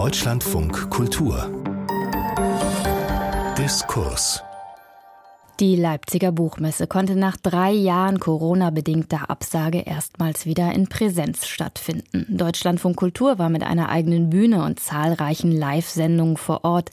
[0.00, 1.50] Deutschlandfunk Kultur
[3.58, 4.42] Diskurs
[5.60, 12.24] die Leipziger Buchmesse konnte nach drei Jahren Corona-bedingter Absage erstmals wieder in Präsenz stattfinden.
[12.30, 16.90] Deutschlandfunk Kultur war mit einer eigenen Bühne und zahlreichen Live-Sendungen vor Ort.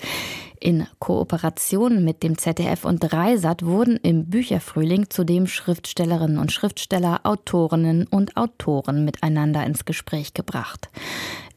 [0.59, 8.05] In Kooperation mit dem ZDF und Dreisat wurden im Bücherfrühling zudem Schriftstellerinnen und Schriftsteller, Autorinnen
[8.07, 10.89] und Autoren miteinander ins Gespräch gebracht.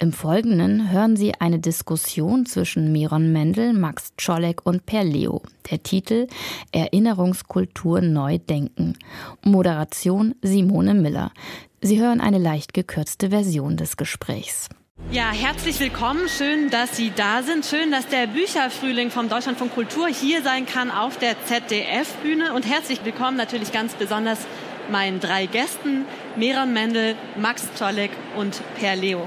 [0.03, 5.43] Im Folgenden hören Sie eine Diskussion zwischen Miron Mendel, Max Czolek und Per Leo.
[5.71, 6.27] Der Titel
[6.73, 8.97] Erinnerungskultur neu denken.
[9.43, 11.33] Moderation Simone Miller.
[11.83, 14.71] Sie hören eine leicht gekürzte Version des Gesprächs.
[15.13, 16.31] Ja, herzlich willkommen.
[16.31, 17.67] Schön, dass Sie da sind.
[17.67, 22.55] Schön, dass der Bücherfrühling vom Deutschland von Kultur hier sein kann auf der ZDF-Bühne.
[22.55, 24.47] Und herzlich willkommen natürlich ganz besonders
[24.91, 29.27] meinen drei Gästen, Meron Mendel, Max Czolek und Per Leo.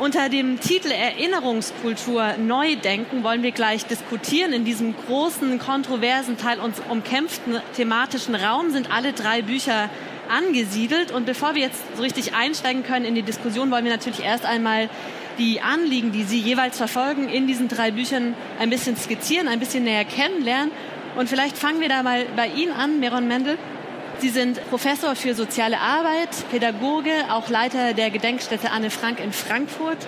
[0.00, 4.52] Unter dem Titel Erinnerungskultur neu denken wollen wir gleich diskutieren.
[4.52, 9.88] In diesem großen, kontroversen, Teil uns umkämpften thematischen Raum sind alle drei Bücher
[10.28, 11.12] angesiedelt.
[11.12, 14.44] Und bevor wir jetzt so richtig einsteigen können in die Diskussion, wollen wir natürlich erst
[14.44, 14.90] einmal
[15.38, 19.84] die Anliegen, die Sie jeweils verfolgen, in diesen drei Büchern ein bisschen skizzieren, ein bisschen
[19.84, 20.72] näher kennenlernen.
[21.16, 23.58] Und vielleicht fangen wir da mal bei Ihnen an, Meron Mendel.
[24.18, 29.98] Sie sind Professor für soziale Arbeit, Pädagoge, auch Leiter der Gedenkstätte Anne Frank in Frankfurt.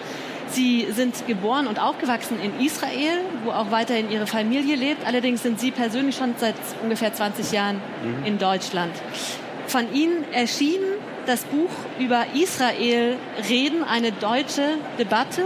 [0.49, 5.07] Sie sind geboren und aufgewachsen in Israel, wo auch weiterhin Ihre Familie lebt.
[5.07, 8.25] Allerdings sind Sie persönlich schon seit ungefähr 20 Jahren mhm.
[8.25, 8.93] in Deutschland.
[9.67, 10.81] Von Ihnen erschien
[11.27, 13.17] das Buch über Israel
[13.49, 15.45] Reden, eine deutsche Debatte.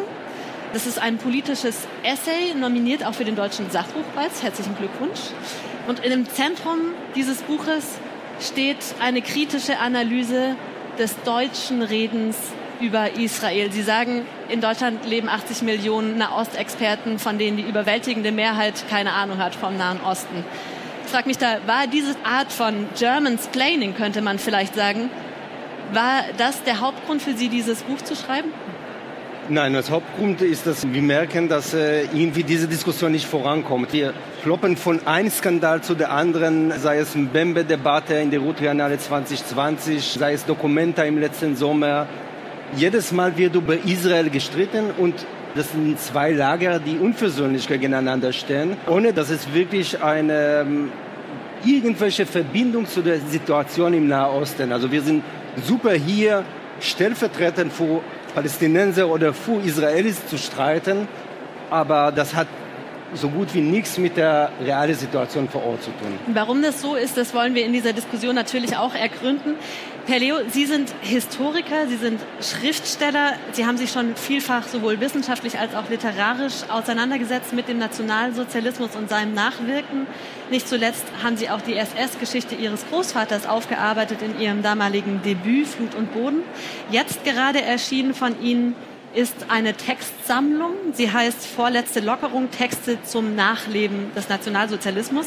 [0.75, 4.43] Das ist ein politisches Essay, nominiert auch für den Deutschen Sachbuchpreis.
[4.43, 5.21] Herzlichen Glückwunsch.
[5.89, 6.79] Und in dem Zentrum
[7.17, 7.99] dieses Buches
[8.43, 10.57] steht eine kritische Analyse
[10.99, 12.37] des deutschen Redens
[12.81, 13.71] über Israel.
[13.71, 19.39] Sie sagen, in Deutschland leben 80 Millionen Nahostexperten, von denen die überwältigende Mehrheit keine Ahnung
[19.39, 20.45] hat vom Nahen Osten
[21.11, 25.11] frage mich da, war diese Art von German Splaining, könnte man vielleicht sagen,
[25.93, 28.53] war das der Hauptgrund für Sie, dieses Buch zu schreiben?
[29.53, 33.93] Nein, das Hauptgrund ist, dass wir merken, dass äh, irgendwie diese Diskussion nicht vorankommt.
[33.93, 40.05] Wir kloppen von einem Skandal zu der anderen, sei es Mbembe-Debatte in der Route-Triennale 2020,
[40.05, 42.07] sei es Dokumenta im letzten Sommer.
[42.77, 48.77] Jedes Mal wird über Israel gestritten und das sind zwei Lager, die unversöhnlich gegeneinander stehen,
[48.87, 50.93] ohne dass es wirklich eine ähm,
[51.65, 54.71] irgendwelche Verbindung zu der Situation im Nahosten.
[54.71, 55.25] Also wir sind
[55.67, 56.45] super hier
[56.79, 61.09] stellvertretend für Palästinenser oder für Israelis zu streiten,
[61.71, 62.49] aber das hat
[63.15, 66.19] so gut wie nichts mit der realen Situation vor Ort zu tun.
[66.29, 69.55] Warum das so ist, das wollen wir in dieser Diskussion natürlich auch ergründen.
[70.11, 73.35] Herr Leo, Sie sind Historiker, Sie sind Schriftsteller.
[73.53, 79.09] Sie haben sich schon vielfach sowohl wissenschaftlich als auch literarisch auseinandergesetzt mit dem Nationalsozialismus und
[79.09, 80.09] seinem Nachwirken.
[80.51, 85.95] Nicht zuletzt haben Sie auch die SS-Geschichte Ihres Großvaters aufgearbeitet in Ihrem damaligen Debüt Flut
[85.95, 86.43] und Boden.
[86.91, 88.75] Jetzt gerade erschienen von Ihnen
[89.15, 90.73] ist eine Textsammlung.
[90.93, 95.27] Sie heißt Vorletzte Lockerung, Texte zum Nachleben des Nationalsozialismus.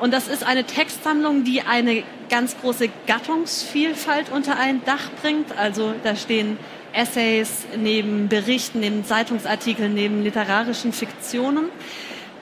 [0.00, 5.56] Und das ist eine Textsammlung, die eine ganz große Gattungsvielfalt unter ein Dach bringt.
[5.56, 6.58] Also da stehen
[6.92, 11.66] Essays neben Berichten, neben Zeitungsartikeln, neben literarischen Fiktionen.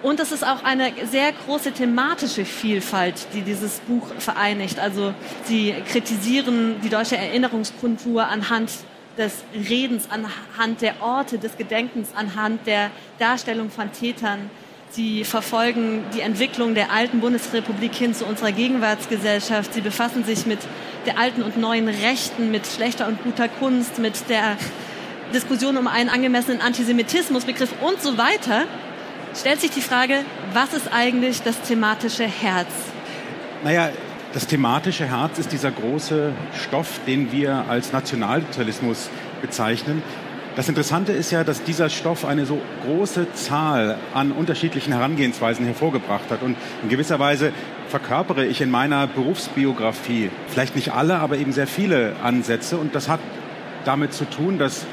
[0.02, 4.78] Und es ist auch eine sehr große thematische Vielfalt, die dieses Buch vereinigt.
[4.78, 5.12] Also
[5.44, 8.70] sie kritisieren die deutsche Erinnerungskultur anhand
[9.18, 14.50] des Redens, anhand der Orte, des Gedenkens, anhand der Darstellung von Tätern.
[14.92, 19.72] Sie verfolgen die Entwicklung der alten Bundesrepublik hin zu unserer Gegenwartsgesellschaft.
[19.72, 20.58] Sie befassen sich mit
[21.06, 24.56] der alten und neuen Rechten, mit schlechter und guter Kunst, mit der
[25.32, 28.64] Diskussion um einen angemessenen Antisemitismusbegriff und so weiter.
[29.38, 30.24] Stellt sich die Frage,
[30.54, 32.66] was ist eigentlich das thematische Herz?
[33.62, 33.90] Naja,
[34.32, 36.32] das thematische Herz ist dieser große
[36.64, 39.08] Stoff, den wir als Nationalsozialismus
[39.40, 40.02] bezeichnen.
[40.56, 46.28] Das Interessante ist ja, dass dieser Stoff eine so große Zahl an unterschiedlichen Herangehensweisen hervorgebracht
[46.30, 46.42] hat.
[46.42, 47.52] Und in gewisser Weise
[47.88, 52.78] verkörpere ich in meiner Berufsbiografie vielleicht nicht alle, aber eben sehr viele Ansätze.
[52.78, 53.20] Und das hat
[53.84, 54.86] damit zu tun, dass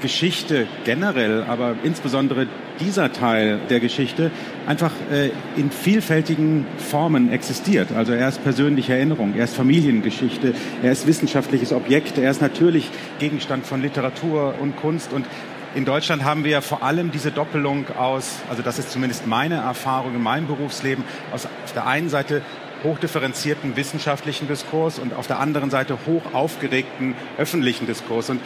[0.00, 2.46] Geschichte generell, aber insbesondere
[2.80, 4.30] dieser Teil der Geschichte
[4.66, 7.92] einfach äh, in vielfältigen Formen existiert.
[7.92, 12.90] Also er ist persönliche Erinnerung, er ist Familiengeschichte, er ist wissenschaftliches Objekt, er ist natürlich
[13.18, 15.26] Gegenstand von Literatur und Kunst und
[15.74, 20.14] in Deutschland haben wir vor allem diese Doppelung aus, also das ist zumindest meine Erfahrung
[20.14, 21.02] in meinem Berufsleben,
[21.32, 22.42] aus auf der einen Seite
[22.84, 28.28] hochdifferenzierten wissenschaftlichen Diskurs und auf der anderen Seite hoch aufgeregten öffentlichen Diskurs.
[28.28, 28.40] Und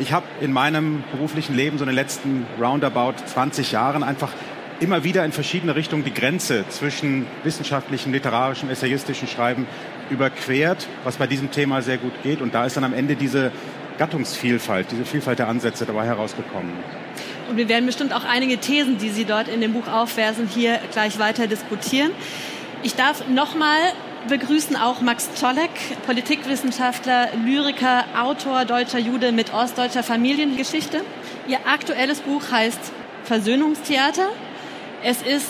[0.00, 4.32] Ich habe in meinem beruflichen Leben so in den letzten roundabout 20 Jahren einfach
[4.80, 9.66] immer wieder in verschiedene Richtungen die Grenze zwischen wissenschaftlichem, literarischem, essayistischen Schreiben
[10.08, 12.40] überquert, was bei diesem Thema sehr gut geht.
[12.40, 13.52] Und da ist dann am Ende diese
[13.98, 16.72] Gattungsvielfalt, diese Vielfalt der Ansätze dabei herausgekommen.
[17.50, 20.80] Und wir werden bestimmt auch einige Thesen, die Sie dort in dem Buch aufwerfen, hier
[20.92, 22.12] gleich weiter diskutieren.
[22.82, 23.76] Ich darf nochmal
[24.28, 25.70] begrüßen auch Max Czolek,
[26.06, 31.02] Politikwissenschaftler, Lyriker, Autor, deutscher Jude mit ostdeutscher Familiengeschichte.
[31.46, 32.80] Ihr aktuelles Buch heißt
[33.24, 34.28] Versöhnungstheater.
[35.02, 35.48] Es ist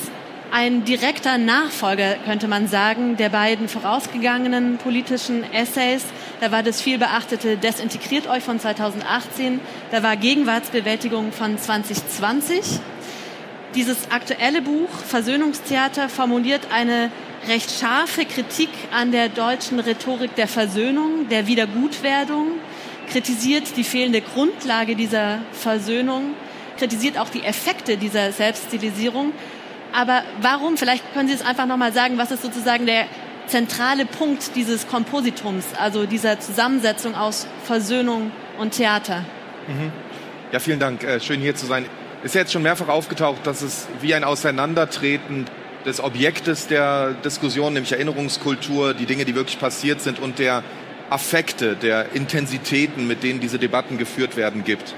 [0.52, 6.04] ein direkter Nachfolger, könnte man sagen, der beiden vorausgegangenen politischen Essays.
[6.40, 12.80] Da war das viel beachtete Desintegriert euch von 2018, da war Gegenwartsbewältigung von 2020.
[13.74, 17.12] Dieses aktuelle Buch Versöhnungstheater formuliert eine
[17.48, 22.52] recht scharfe Kritik an der deutschen Rhetorik der Versöhnung, der Wiedergutwerdung,
[23.10, 26.34] kritisiert die fehlende Grundlage dieser Versöhnung,
[26.78, 29.32] kritisiert auch die Effekte dieser Selbststilisierung
[29.92, 33.06] aber warum, vielleicht können Sie es einfach nochmal sagen, was ist sozusagen der
[33.46, 39.24] zentrale Punkt dieses Kompositums, also dieser Zusammensetzung aus Versöhnung und Theater?
[39.66, 39.92] Mhm.
[40.52, 41.02] Ja, vielen Dank.
[41.02, 41.86] Äh, schön hier zu sein.
[42.22, 45.46] Ist jetzt schon mehrfach aufgetaucht, dass es wie ein Auseinandertreten
[45.84, 50.62] des Objektes der Diskussion, nämlich Erinnerungskultur, die Dinge, die wirklich passiert sind und der
[51.08, 54.94] Affekte, der Intensitäten, mit denen diese Debatten geführt werden, gibt.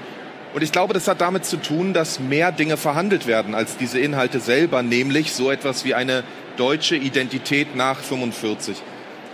[0.53, 3.99] Und ich glaube, das hat damit zu tun, dass mehr Dinge verhandelt werden als diese
[3.99, 6.23] Inhalte selber, nämlich so etwas wie eine
[6.57, 8.77] deutsche Identität nach 45.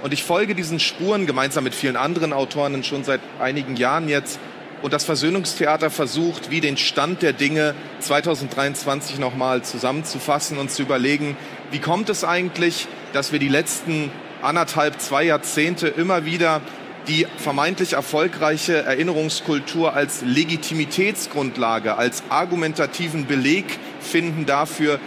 [0.01, 4.39] Und ich folge diesen Spuren gemeinsam mit vielen anderen Autoren schon seit einigen Jahren jetzt.
[4.81, 11.35] Und das Versöhnungstheater versucht, wie den Stand der Dinge 2023 nochmal zusammenzufassen und zu überlegen,
[11.71, 14.09] wie kommt es eigentlich, dass wir die letzten
[14.41, 16.61] anderthalb, zwei Jahrzehnte immer wieder
[17.07, 23.65] die vermeintlich erfolgreiche Erinnerungskultur als Legitimitätsgrundlage, als argumentativen Beleg
[23.99, 24.99] finden dafür,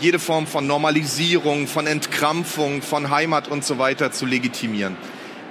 [0.00, 4.96] jede Form von Normalisierung, von Entkrampfung, von Heimat und so weiter zu legitimieren.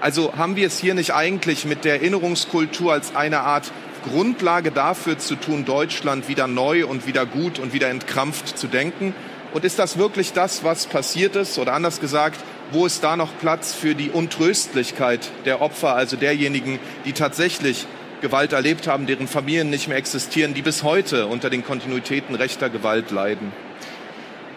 [0.02, 3.72] Also haben wir es hier nicht eigentlich mit der Erinnerungskultur als eine Art
[4.10, 9.14] Grundlage dafür zu tun, Deutschland wieder neu und wieder gut und wieder entkrampft zu denken?
[9.54, 11.58] Und ist das wirklich das, was passiert ist?
[11.58, 12.40] Oder anders gesagt,
[12.72, 17.86] wo ist da noch Platz für die Untröstlichkeit der Opfer, also derjenigen, die tatsächlich
[18.22, 22.70] Gewalt erlebt haben, deren Familien nicht mehr existieren, die bis heute unter den Kontinuitäten rechter
[22.70, 23.52] Gewalt leiden.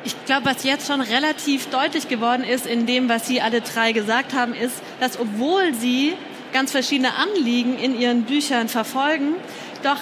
[0.04, 3.93] Ich glaube, was jetzt schon relativ deutlich geworden ist in dem, was Sie alle drei
[3.93, 6.14] gesagt haben, ist, dass obwohl Sie
[6.52, 9.34] ganz verschiedene Anliegen in Ihren Büchern verfolgen,
[9.84, 9.99] doch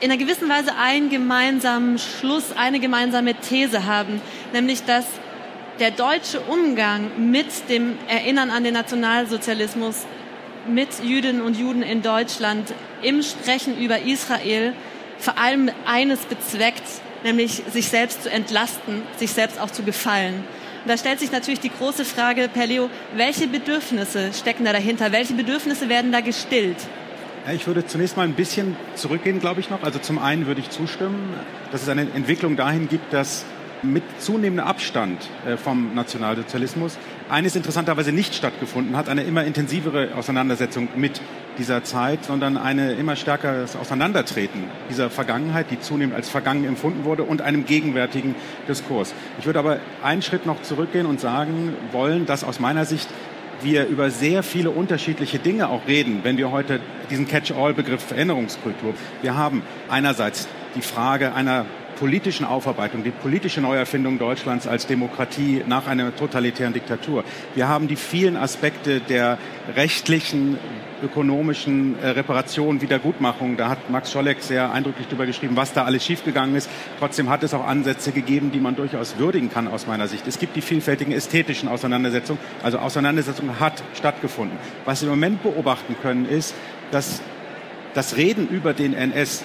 [0.00, 4.20] in einer gewissen Weise einen gemeinsamen Schluss, eine gemeinsame These haben,
[4.52, 5.06] nämlich dass
[5.78, 10.06] der deutsche Umgang mit dem Erinnern an den Nationalsozialismus,
[10.66, 14.74] mit Jüdinnen und Juden in Deutschland, im Sprechen über Israel
[15.18, 16.82] vor allem eines bezweckt,
[17.24, 20.44] nämlich sich selbst zu entlasten, sich selbst auch zu gefallen.
[20.84, 25.12] Und da stellt sich natürlich die große Frage, Perleo, welche Bedürfnisse stecken da dahinter?
[25.12, 26.76] Welche Bedürfnisse werden da gestillt?
[27.52, 29.82] Ich würde zunächst mal ein bisschen zurückgehen, glaube ich noch.
[29.82, 31.34] Also zum einen würde ich zustimmen,
[31.72, 33.44] dass es eine Entwicklung dahin gibt, dass
[33.82, 36.98] mit zunehmendem Abstand äh, vom Nationalsozialismus
[37.28, 41.20] eines interessanterweise nicht stattgefunden hat, eine immer intensivere Auseinandersetzung mit
[41.58, 47.24] dieser Zeit, sondern eine immer stärkeres Auseinandertreten dieser Vergangenheit, die zunehmend als vergangen empfunden wurde,
[47.24, 48.34] und einem gegenwärtigen
[48.68, 49.12] Diskurs.
[49.38, 53.08] Ich würde aber einen Schritt noch zurückgehen und sagen wollen, dass aus meiner Sicht
[53.60, 58.94] wir über sehr viele unterschiedliche Dinge auch reden, wenn wir heute diesen Catch-all-Begriff Veränderungskultur.
[59.20, 61.66] Wir haben einerseits die Frage einer
[61.98, 67.24] politischen Aufarbeitung, die politische Neuerfindung Deutschlands als Demokratie nach einer totalitären Diktatur.
[67.54, 69.38] Wir haben die vielen Aspekte der
[69.74, 70.58] rechtlichen,
[71.02, 73.56] ökonomischen äh, Reparation, Wiedergutmachung.
[73.56, 76.68] Da hat Max Scholleck sehr eindrücklich darüber geschrieben, was da alles schiefgegangen ist.
[76.98, 80.26] Trotzdem hat es auch Ansätze gegeben, die man durchaus würdigen kann aus meiner Sicht.
[80.26, 82.40] Es gibt die vielfältigen ästhetischen Auseinandersetzungen.
[82.62, 84.56] Also Auseinandersetzung hat stattgefunden.
[84.84, 86.54] Was wir im Moment beobachten können, ist,
[86.90, 87.22] dass
[87.94, 89.44] das Reden über den NS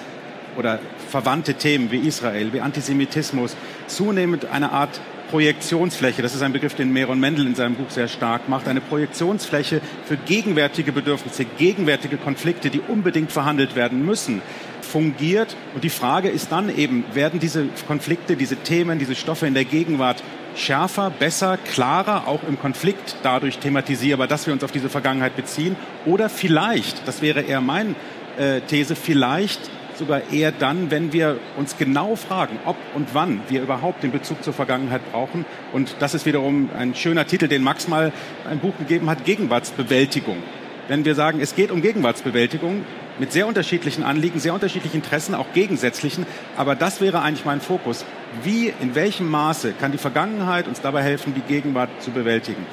[0.56, 0.78] oder
[1.10, 3.56] verwandte Themen wie Israel, wie Antisemitismus
[3.86, 8.08] zunehmend eine Art Projektionsfläche, das ist ein Begriff, den Meron Mendel in seinem Buch sehr
[8.08, 14.42] stark macht, eine Projektionsfläche für gegenwärtige Bedürfnisse, gegenwärtige Konflikte, die unbedingt verhandelt werden müssen,
[14.80, 15.56] fungiert.
[15.74, 19.64] Und die Frage ist dann eben, werden diese Konflikte, diese Themen, diese Stoffe in der
[19.64, 20.22] Gegenwart
[20.54, 25.74] schärfer, besser, klarer, auch im Konflikt dadurch thematisierbar, dass wir uns auf diese Vergangenheit beziehen?
[26.06, 27.96] Oder vielleicht, das wäre eher meine
[28.38, 29.60] äh, These, vielleicht
[29.96, 34.42] sogar eher dann, wenn wir uns genau fragen, ob und wann wir überhaupt den Bezug
[34.42, 35.44] zur Vergangenheit brauchen.
[35.72, 38.12] Und das ist wiederum ein schöner Titel, den Max mal
[38.48, 40.42] ein Buch gegeben hat, Gegenwartsbewältigung.
[40.88, 42.84] Wenn wir sagen, es geht um Gegenwartsbewältigung,
[43.18, 46.26] mit sehr unterschiedlichen Anliegen, sehr unterschiedlichen Interessen, auch gegensätzlichen.
[46.56, 48.04] Aber das wäre eigentlich mein Fokus.
[48.42, 52.66] Wie, in welchem Maße kann die Vergangenheit uns dabei helfen, die Gegenwart zu bewältigen?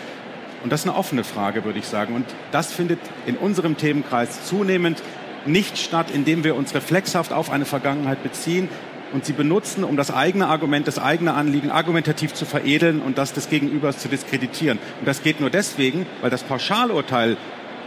[0.63, 2.15] Und das ist eine offene Frage, würde ich sagen.
[2.15, 5.01] Und das findet in unserem Themenkreis zunehmend
[5.45, 8.69] nicht statt, indem wir uns reflexhaft auf eine Vergangenheit beziehen
[9.13, 13.33] und sie benutzen, um das eigene Argument, das eigene Anliegen argumentativ zu veredeln und das
[13.33, 14.79] des Gegenübers zu diskreditieren.
[15.00, 17.38] Und das geht nur deswegen, weil das Pauschalurteil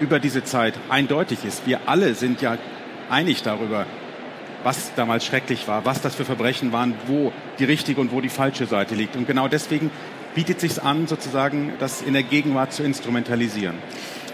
[0.00, 1.66] über diese Zeit eindeutig ist.
[1.66, 2.58] Wir alle sind ja
[3.08, 3.86] einig darüber,
[4.62, 8.28] was damals schrecklich war, was das für Verbrechen waren, wo die richtige und wo die
[8.28, 9.16] falsche Seite liegt.
[9.16, 9.90] Und genau deswegen
[10.34, 13.76] bietet sich an, sozusagen das in der Gegenwart zu instrumentalisieren.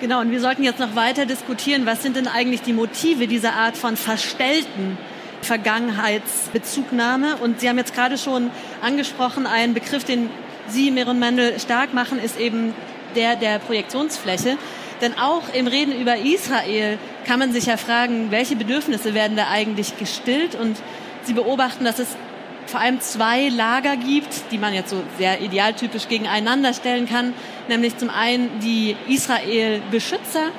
[0.00, 3.52] Genau, und wir sollten jetzt noch weiter diskutieren, was sind denn eigentlich die Motive dieser
[3.52, 4.96] Art von verstellten
[5.42, 7.36] Vergangenheitsbezugnahme?
[7.36, 10.30] Und Sie haben jetzt gerade schon angesprochen, ein Begriff, den
[10.68, 12.72] Sie, Meron Mendel, stark machen, ist eben
[13.14, 14.56] der der Projektionsfläche.
[15.02, 19.48] Denn auch im Reden über Israel kann man sich ja fragen, welche Bedürfnisse werden da
[19.50, 20.54] eigentlich gestillt?
[20.54, 20.78] Und
[21.24, 22.16] Sie beobachten, dass es
[22.70, 27.34] vor allem zwei Lager gibt, die man jetzt so sehr idealtypisch gegeneinander stellen kann.
[27.68, 30.50] Nämlich zum einen die Israel-Beschützer,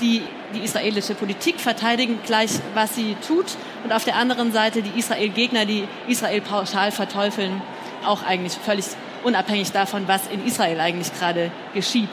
[0.00, 0.22] die
[0.54, 3.46] die israelische Politik verteidigen, gleich was sie tut.
[3.84, 7.60] Und auf der anderen Seite die Israel-Gegner, die Israel pauschal verteufeln,
[8.04, 8.86] auch eigentlich völlig
[9.24, 12.10] unabhängig davon, was in Israel eigentlich gerade geschieht.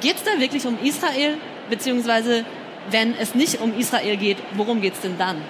[0.00, 1.36] Geht es da wirklich um Israel?
[1.68, 2.44] Beziehungsweise,
[2.90, 5.42] wenn es nicht um Israel geht, worum geht es denn dann?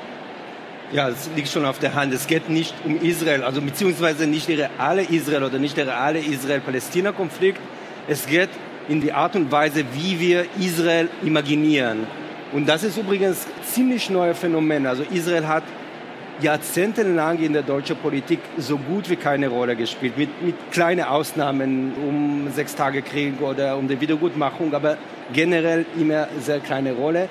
[0.92, 2.12] Ja, es liegt schon auf der Hand.
[2.14, 6.20] Es geht nicht um Israel, also beziehungsweise nicht der reale Israel oder nicht der reale
[6.20, 7.58] Israel-Palästina-Konflikt.
[8.06, 8.50] Es geht
[8.88, 12.06] in die Art und Weise, wie wir Israel imaginieren.
[12.52, 14.86] Und das ist übrigens ziemlich neues Phänomen.
[14.86, 15.64] Also Israel hat
[16.40, 21.92] jahrzehntelang in der deutschen Politik so gut wie keine Rolle gespielt, mit, mit kleinen Ausnahmen
[21.96, 24.96] um Sechstagekrieg oder um die Wiedergutmachung, aber
[25.32, 27.28] generell immer sehr kleine Rolle.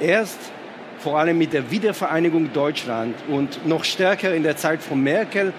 [0.00, 0.38] Erst
[0.98, 5.52] vor allem mit der Wiedervereinigung Deutschland und noch stärker in der Zeit von Merkel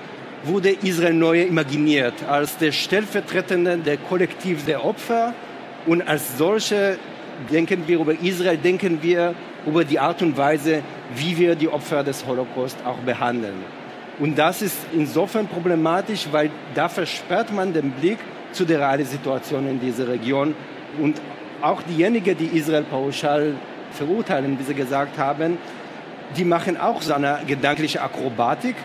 [0.43, 5.33] wurde Israel neu imaginiert als der stellvertretende, der Kollektiv der Opfer
[5.85, 6.97] und als solche
[7.51, 9.33] denken wir über Israel, denken wir
[9.65, 10.81] über die Art und Weise,
[11.15, 13.63] wie wir die Opfer des Holocaust auch behandeln.
[14.19, 18.17] Und das ist insofern problematisch, weil da versperrt man den Blick
[18.51, 20.55] zu der realen Situation in dieser Region.
[20.99, 21.21] Und
[21.61, 23.53] auch diejenigen, die Israel pauschal
[23.97, 25.57] verurteilen, wie Sie gesagt haben,
[26.35, 28.75] die machen auch so eine gedankliche Akrobatik.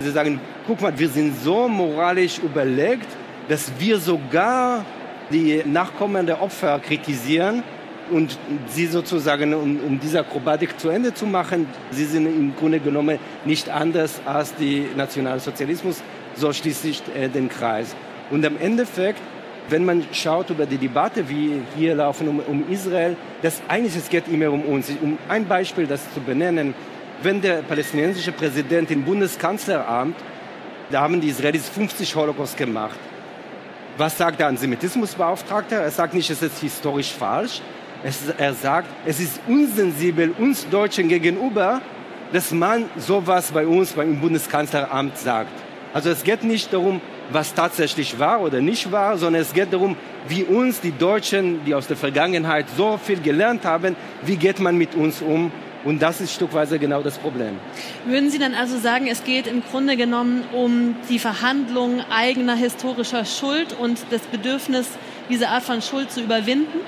[0.00, 3.06] Sie sagen, guck mal, wir sind so moralisch überlegt,
[3.48, 4.84] dass wir sogar
[5.30, 7.62] die Nachkommen der Opfer kritisieren
[8.10, 8.38] und
[8.68, 13.18] sie sozusagen, um, um diese Akrobatik zu Ende zu machen, sie sind im Grunde genommen
[13.44, 16.02] nicht anders als die Nationalsozialismus,
[16.34, 17.94] so schließt sich äh, den Kreis.
[18.30, 19.20] Und am Endeffekt,
[19.68, 24.08] wenn man schaut über die Debatte, wie hier laufen um, um Israel, das eigentlich es
[24.08, 24.90] geht immer um uns.
[25.00, 26.74] Um ein Beispiel, das zu benennen,
[27.22, 30.16] wenn der palästinensische Präsident im Bundeskanzleramt,
[30.90, 32.98] da haben die Israelis 50 Holocaust gemacht.
[33.96, 35.76] Was sagt der Antisemitismusbeauftragte?
[35.76, 37.60] Er sagt nicht, es ist historisch falsch,
[38.02, 41.80] es, er sagt, es ist unsensibel uns Deutschen gegenüber,
[42.32, 45.52] dass man sowas bei uns beim Bundeskanzleramt sagt.
[45.92, 47.00] Also es geht nicht darum,
[47.30, 49.96] was tatsächlich war oder nicht war, sondern es geht darum,
[50.28, 54.76] wie uns die Deutschen, die aus der Vergangenheit so viel gelernt haben, wie geht man
[54.76, 55.50] mit uns um.
[55.84, 57.58] Und das ist stückweise genau das Problem.
[58.06, 63.24] Würden Sie dann also sagen, es geht im Grunde genommen um die Verhandlung eigener historischer
[63.24, 64.86] Schuld und das Bedürfnis,
[65.28, 66.78] diese Art von Schuld zu überwinden?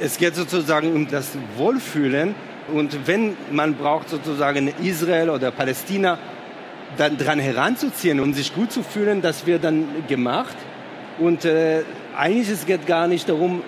[0.00, 2.34] Es geht sozusagen um das Wohlfühlen.
[2.72, 6.18] Und wenn man braucht sozusagen Israel oder Palästina
[6.96, 10.56] dann dran heranzuziehen und sich gut zu fühlen, das wird dann gemacht.
[11.18, 11.82] Und äh,
[12.16, 13.62] eigentlich es geht gar nicht darum,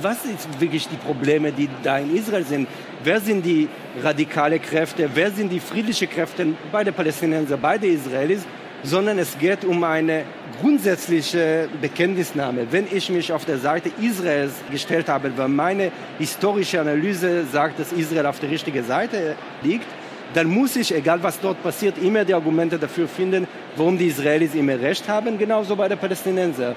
[0.00, 2.68] was sind wirklich die Probleme, die da in Israel sind.
[3.04, 3.68] Wer sind die
[4.02, 5.10] radikale Kräfte?
[5.14, 6.46] Wer sind die friedlichen Kräfte?
[6.72, 8.46] Beide Palästinenser, beide Israelis
[8.82, 10.24] sondern es geht um eine
[10.60, 12.66] grundsätzliche Bekenntnisnahme.
[12.70, 17.92] Wenn ich mich auf der Seite Israels gestellt habe, weil meine historische Analyse sagt, dass
[17.92, 19.86] Israel auf der richtigen Seite liegt,
[20.34, 23.46] dann muss ich, egal was dort passiert, immer die Argumente dafür finden,
[23.76, 26.74] warum die Israelis immer recht haben, genauso bei den Palästinensern.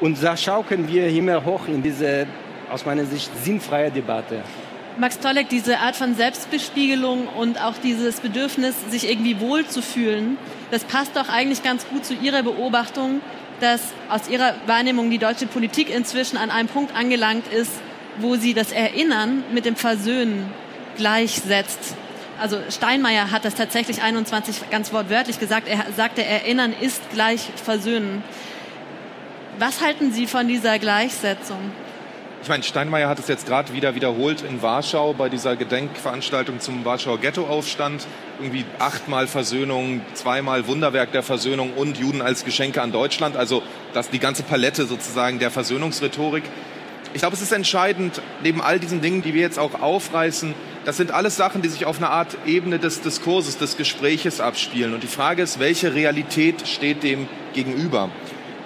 [0.00, 2.26] Und da schaukeln wir immer hoch in diese,
[2.70, 4.42] aus meiner Sicht, sinnfreie Debatte.
[4.98, 10.36] Max Tollek, diese Art von Selbstbespiegelung und auch dieses Bedürfnis, sich irgendwie wohlzufühlen,
[10.70, 13.20] das passt doch eigentlich ganz gut zu Ihrer Beobachtung,
[13.60, 13.80] dass
[14.10, 17.72] aus Ihrer Wahrnehmung die deutsche Politik inzwischen an einem Punkt angelangt ist,
[18.18, 20.50] wo sie das Erinnern mit dem Versöhnen
[20.96, 21.94] gleichsetzt.
[22.40, 25.68] Also Steinmeier hat das tatsächlich 21 ganz wortwörtlich gesagt.
[25.68, 28.22] Er sagte, Erinnern ist gleich Versöhnen.
[29.58, 31.58] Was halten Sie von dieser Gleichsetzung?
[32.42, 36.84] Ich meine, Steinmeier hat es jetzt gerade wieder wiederholt in Warschau bei dieser Gedenkveranstaltung zum
[36.84, 38.04] Warschauer Ghettoaufstand.
[38.40, 43.36] Irgendwie achtmal Versöhnung, zweimal Wunderwerk der Versöhnung und Juden als Geschenke an Deutschland.
[43.36, 43.62] Also
[43.94, 46.42] das, die ganze Palette sozusagen der Versöhnungsrhetorik.
[47.14, 50.52] Ich glaube, es ist entscheidend, neben all diesen Dingen, die wir jetzt auch aufreißen,
[50.84, 54.94] das sind alles Sachen, die sich auf einer Art Ebene des Diskurses, des Gespräches abspielen.
[54.94, 58.10] Und die Frage ist, welche Realität steht dem gegenüber?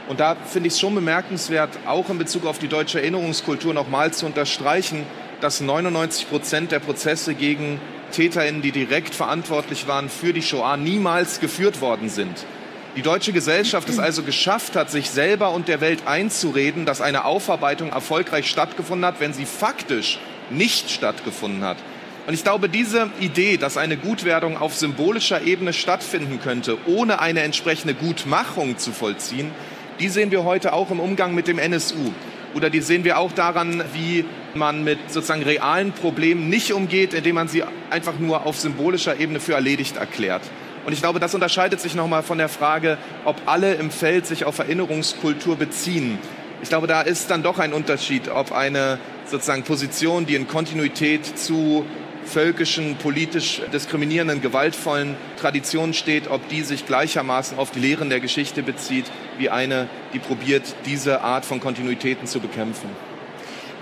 [0.09, 4.13] Und da finde ich es schon bemerkenswert, auch in Bezug auf die deutsche Erinnerungskultur nochmal
[4.13, 5.05] zu unterstreichen,
[5.41, 7.81] dass 99 Prozent der Prozesse gegen
[8.13, 12.47] TäterInnen, die direkt verantwortlich waren für die Shoah, niemals geführt worden sind.
[12.95, 17.27] Die deutsche Gesellschaft es also geschafft hat, sich selber und der Welt einzureden, dass eine
[17.27, 20.19] Aufarbeitung erfolgreich stattgefunden hat, wenn sie faktisch
[20.49, 21.77] nicht stattgefunden hat.
[22.27, 27.43] Und ich glaube, diese Idee, dass eine Gutwerdung auf symbolischer Ebene stattfinden könnte, ohne eine
[27.43, 29.53] entsprechende Gutmachung zu vollziehen,
[30.01, 32.13] die sehen wir heute auch im Umgang mit dem NSU.
[32.53, 37.37] Oder die sehen wir auch daran, wie man mit sozusagen realen Problemen nicht umgeht, indem
[37.37, 40.43] man sie einfach nur auf symbolischer Ebene für erledigt erklärt.
[40.85, 44.45] Und ich glaube, das unterscheidet sich nochmal von der Frage, ob alle im Feld sich
[44.45, 46.19] auf Erinnerungskultur beziehen.
[46.63, 51.39] Ich glaube, da ist dann doch ein Unterschied, ob eine sozusagen Position, die in Kontinuität
[51.39, 51.85] zu
[52.27, 58.63] völkischen, politisch diskriminierenden, gewaltvollen Traditionen steht, ob die sich gleichermaßen auf die Lehren der Geschichte
[58.63, 59.07] bezieht,
[59.39, 62.91] wie eine, die probiert, diese Art von Kontinuitäten zu bekämpfen.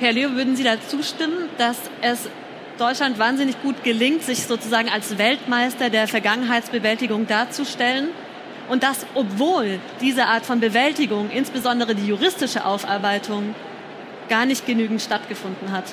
[0.00, 2.28] Herr Leo, würden Sie da zustimmen, dass es
[2.78, 8.08] Deutschland wahnsinnig gut gelingt, sich sozusagen als Weltmeister der Vergangenheitsbewältigung darzustellen?
[8.68, 13.54] Und das, obwohl diese Art von Bewältigung, insbesondere die juristische Aufarbeitung,
[14.28, 15.84] gar nicht genügend stattgefunden hat?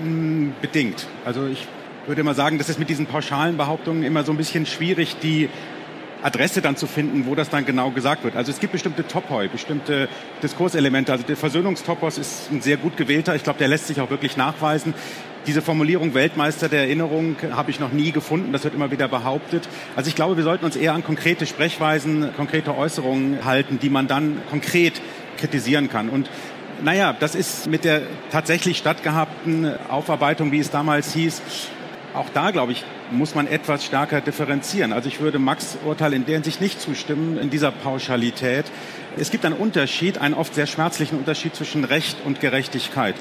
[0.00, 1.06] Hm, bedingt.
[1.24, 1.66] Also ich
[2.06, 5.48] würde mal sagen, das ist mit diesen pauschalen Behauptungen immer so ein bisschen schwierig, die
[6.22, 8.36] Adresse dann zu finden, wo das dann genau gesagt wird.
[8.36, 10.08] Also es gibt bestimmte Topoi, bestimmte
[10.42, 11.12] Diskurselemente.
[11.12, 13.34] Also der Versöhnungstopos ist ein sehr gut gewählter.
[13.34, 14.94] Ich glaube, der lässt sich auch wirklich nachweisen.
[15.46, 18.52] Diese Formulierung Weltmeister der Erinnerung habe ich noch nie gefunden.
[18.52, 19.68] Das wird immer wieder behauptet.
[19.96, 24.06] Also ich glaube, wir sollten uns eher an konkrete Sprechweisen, konkrete Äußerungen halten, die man
[24.06, 25.00] dann konkret
[25.38, 26.08] kritisieren kann.
[26.08, 26.30] Und
[26.82, 31.42] naja, das ist mit der tatsächlich stattgehabten Aufarbeitung, wie es damals hieß,
[32.14, 34.92] auch da, glaube ich, muss man etwas stärker differenzieren.
[34.92, 38.66] Also ich würde Max Urteil in der Hinsicht nicht zustimmen, in dieser Pauschalität.
[39.16, 43.14] Es gibt einen Unterschied, einen oft sehr schmerzlichen Unterschied zwischen Recht und Gerechtigkeit.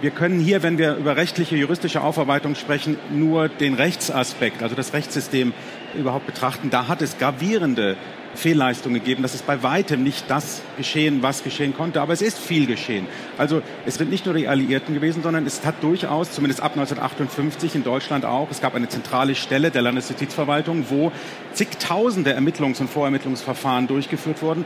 [0.00, 4.92] Wir können hier, wenn wir über rechtliche, juristische Aufarbeitung sprechen, nur den Rechtsaspekt, also das
[4.92, 5.52] Rechtssystem
[5.94, 6.70] überhaupt betrachten.
[6.70, 7.96] Da hat es gravierende
[8.34, 9.22] Fehlleistungen gegeben.
[9.22, 13.06] Das ist bei weitem nicht das geschehen, was geschehen konnte, aber es ist viel geschehen.
[13.38, 17.74] Also es sind nicht nur die Alliierten gewesen, sondern es hat durchaus, zumindest ab 1958
[17.74, 21.12] in Deutschland auch, es gab eine zentrale Stelle der Landesjustizverwaltung, wo
[21.52, 24.64] zigtausende Ermittlungs- und Vorermittlungsverfahren durchgeführt wurden.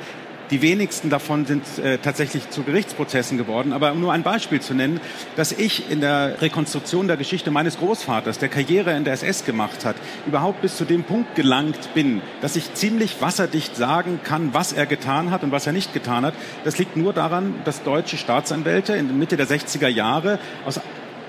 [0.51, 3.73] Die wenigsten davon sind äh, tatsächlich zu Gerichtsprozessen geworden.
[3.73, 5.01] Aber um nur ein Beispiel zu nennen,
[5.37, 9.85] dass ich in der Rekonstruktion der Geschichte meines Großvaters, der Karriere in der SS gemacht
[9.85, 14.73] hat, überhaupt bis zu dem Punkt gelangt bin, dass ich ziemlich wasserdicht sagen kann, was
[14.73, 16.35] er getan hat und was er nicht getan hat.
[16.65, 20.81] Das liegt nur daran, dass deutsche Staatsanwälte in der Mitte der 60er Jahre aus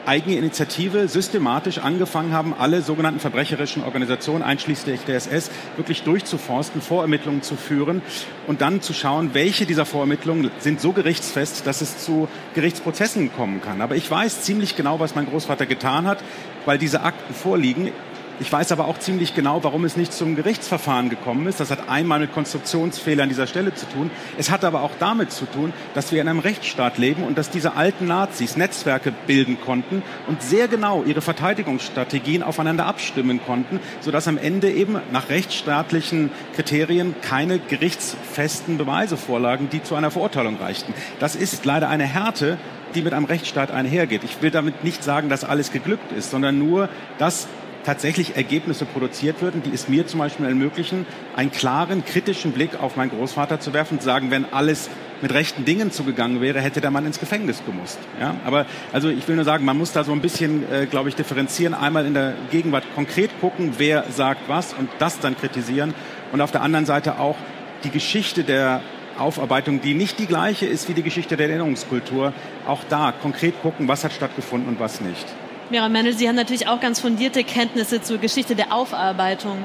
[0.05, 7.41] eigene Initiative systematisch angefangen haben, alle sogenannten verbrecherischen Organisationen, einschließlich der SS, wirklich durchzuforsten, Vorermittlungen
[7.41, 8.01] zu führen
[8.47, 13.61] und dann zu schauen, welche dieser Vorermittlungen sind so gerichtsfest, dass es zu Gerichtsprozessen kommen
[13.61, 13.81] kann.
[13.81, 16.23] Aber ich weiß ziemlich genau, was mein Großvater getan hat,
[16.65, 17.91] weil diese Akten vorliegen.
[18.41, 21.59] Ich weiß aber auch ziemlich genau, warum es nicht zum Gerichtsverfahren gekommen ist.
[21.59, 24.09] Das hat einmal mit Konstruktionsfehlern dieser Stelle zu tun.
[24.37, 27.49] Es hat aber auch damit zu tun, dass wir in einem Rechtsstaat leben und dass
[27.49, 34.29] diese alten Nazis Netzwerke bilden konnten und sehr genau ihre Verteidigungsstrategien aufeinander abstimmen konnten, sodass
[34.29, 40.93] am Ende eben nach rechtsstaatlichen Kriterien keine gerichtsfesten Beweise vorlagen, die zu einer Verurteilung reichten.
[41.19, 42.57] Das ist leider eine Härte,
[42.95, 44.23] die mit einem Rechtsstaat einhergeht.
[44.23, 47.47] Ich will damit nicht sagen, dass alles geglückt ist, sondern nur, dass
[47.83, 52.95] tatsächlich Ergebnisse produziert würden, die es mir zum Beispiel ermöglichen, einen klaren, kritischen Blick auf
[52.95, 54.89] meinen Großvater zu werfen und zu sagen, wenn alles
[55.21, 57.99] mit rechten Dingen zugegangen wäre, hätte der Mann ins Gefängnis gemusst.
[58.19, 58.35] Ja?
[58.45, 61.15] Aber also ich will nur sagen, man muss da so ein bisschen, äh, glaube ich,
[61.15, 61.73] differenzieren.
[61.73, 65.93] Einmal in der Gegenwart konkret gucken, wer sagt was und das dann kritisieren.
[66.31, 67.35] Und auf der anderen Seite auch
[67.83, 68.81] die Geschichte der
[69.17, 72.33] Aufarbeitung, die nicht die gleiche ist wie die Geschichte der Erinnerungskultur,
[72.65, 75.25] auch da konkret gucken, was hat stattgefunden und was nicht.
[75.71, 79.57] Mira Mendel, Sie haben natürlich auch ganz fundierte Kenntnisse zur Geschichte der Aufarbeitung.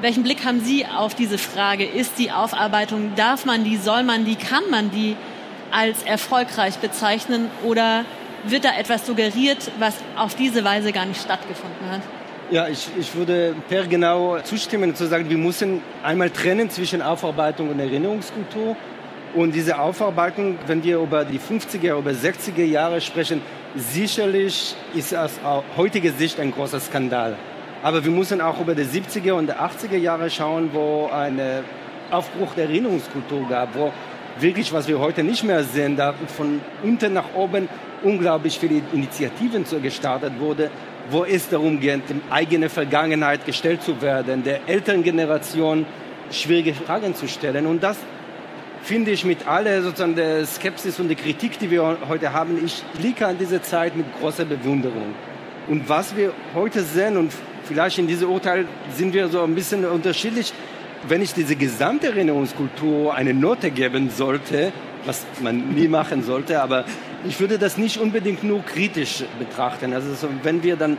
[0.00, 1.84] Welchen Blick haben Sie auf diese Frage?
[1.84, 5.16] Ist die Aufarbeitung, darf man die, soll man die, kann man die
[5.72, 8.04] als erfolgreich bezeichnen oder
[8.44, 12.02] wird da etwas suggeriert, was auf diese Weise gar nicht stattgefunden hat?
[12.52, 17.70] Ja, ich, ich würde Per genau zustimmen, zu sagen, wir müssen einmal trennen zwischen Aufarbeitung
[17.70, 18.76] und Erinnerungskultur.
[19.34, 23.40] Und diese Aufarbeitung, wenn wir über die 50er, über 60er Jahre sprechen,
[23.76, 25.38] sicherlich ist aus
[25.76, 27.36] heutiger Sicht ein großer Skandal.
[27.82, 31.40] Aber wir müssen auch über die 70er und 80er Jahre schauen, wo ein
[32.10, 33.92] Aufbruch der Erinnerungskultur gab, wo
[34.40, 37.68] wirklich, was wir heute nicht mehr sehen, da von unten nach oben
[38.02, 40.70] unglaublich viele Initiativen gestartet wurde,
[41.10, 45.86] wo es darum geht, die eigene Vergangenheit gestellt zu werden, der älteren Generation
[46.30, 47.66] schwierige Fragen zu stellen.
[47.66, 47.96] Und das
[48.82, 52.82] finde ich mit aller sozusagen der Skepsis und der Kritik, die wir heute haben, ich
[52.98, 55.14] blicke an diese Zeit mit großer Bewunderung.
[55.68, 57.32] Und was wir heute sehen, und
[57.64, 58.66] vielleicht in diesem Urteil
[58.96, 60.52] sind wir so ein bisschen unterschiedlich,
[61.08, 64.72] wenn ich diese gesamte Erinnerungskultur eine Note geben sollte,
[65.04, 66.84] was man nie machen sollte, aber
[67.26, 69.92] ich würde das nicht unbedingt nur kritisch betrachten.
[69.94, 70.98] Also so, wenn wir dann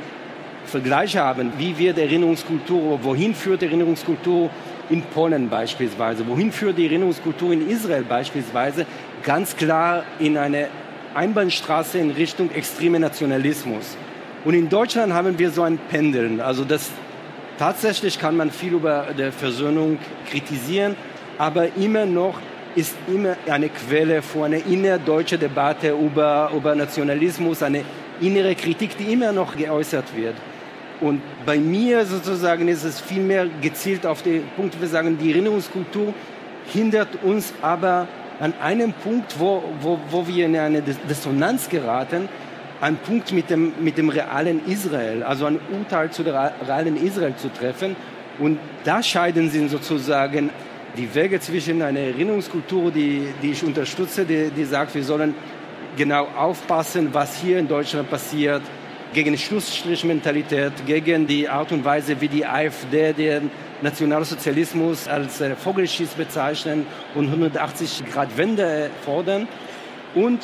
[0.65, 4.50] Vergleiche haben, wie wird Erinnerungskultur, wohin führt Erinnerungskultur
[4.91, 8.86] in Polen beispielsweise, wohin führt die Erinnerungskultur in Israel beispielsweise,
[9.23, 10.67] ganz klar in eine
[11.15, 13.97] Einbahnstraße in Richtung extremer Nationalismus.
[14.43, 16.41] Und in Deutschland haben wir so ein Pendeln.
[16.41, 16.89] Also das,
[17.58, 19.97] tatsächlich kann man viel über die Versöhnung
[20.30, 20.95] kritisieren,
[21.38, 22.39] aber immer noch
[22.75, 27.84] ist immer eine Quelle für eine innerdeutsche Debatte über, über Nationalismus, eine
[28.19, 30.36] innere Kritik, die immer noch geäußert wird.
[31.02, 36.14] Und bei mir sozusagen ist es vielmehr gezielt auf den Punkt, wir sagen, die Erinnerungskultur
[36.72, 38.08] hindert uns aber
[38.40, 42.30] an einem Punkt, wo, wo, wo wir in eine Dissonanz geraten,
[42.82, 47.36] ein Punkt mit dem, mit dem realen Israel, also ein Urteil zu der realen Israel
[47.36, 47.96] zu treffen.
[48.40, 50.50] Und da scheiden sie sozusagen
[50.98, 55.36] die Wege zwischen einer Erinnerungskultur, die, die ich unterstütze, die, die sagt, wir sollen
[55.96, 58.62] genau aufpassen, was hier in Deutschland passiert,
[59.13, 66.12] gegen Schlussstrichmentalität, gegen die Art und Weise, wie die AfD den Nationalsozialismus als äh, Vogelschiss
[66.12, 69.47] bezeichnen und 180 Grad Wende fordern
[70.15, 70.39] und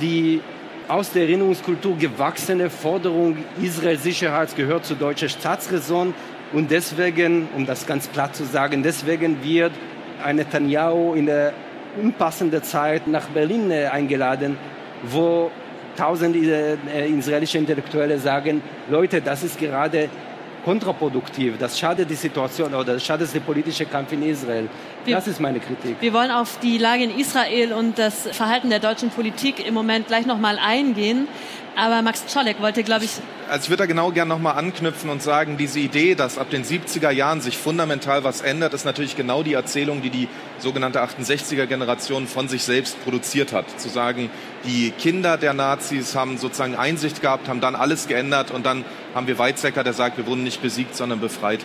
[0.00, 0.40] die
[0.88, 6.14] aus der Erinnerungskultur gewachsene Forderung Israels Sicherheit gehört zur deutschen Staatsräson
[6.52, 9.72] und deswegen, um das ganz platt zu sagen, deswegen wird
[10.22, 11.54] ein Netanyahu in der
[12.00, 14.56] unpassenden Zeit nach Berlin äh, eingeladen,
[15.02, 15.50] wo
[15.96, 20.08] tausende äh, israelische Intellektuelle sagen, Leute, das ist gerade
[20.64, 24.68] kontraproduktiv, das schadet die Situation oder das schadet den politischen Kampf in Israel.
[25.04, 25.96] Wir, das ist meine Kritik.
[26.00, 30.06] Wir wollen auf die Lage in Israel und das Verhalten der deutschen Politik im Moment
[30.06, 31.28] gleich nochmal eingehen.
[31.74, 33.12] Aber Max Czolek wollte, glaube ich.
[33.48, 36.64] Also ich würde da genau gerne nochmal anknüpfen und sagen, diese Idee, dass ab den
[36.64, 41.66] 70er Jahren sich fundamental was ändert, ist natürlich genau die Erzählung, die die sogenannte 68er
[41.66, 43.64] Generation von sich selbst produziert hat.
[43.80, 44.30] Zu sagen,
[44.64, 48.84] die Kinder der Nazis haben sozusagen Einsicht gehabt, haben dann alles geändert und dann
[49.14, 51.60] haben wir Weizsäcker, der sagt, wir wurden nicht besiegt, sondern befreit.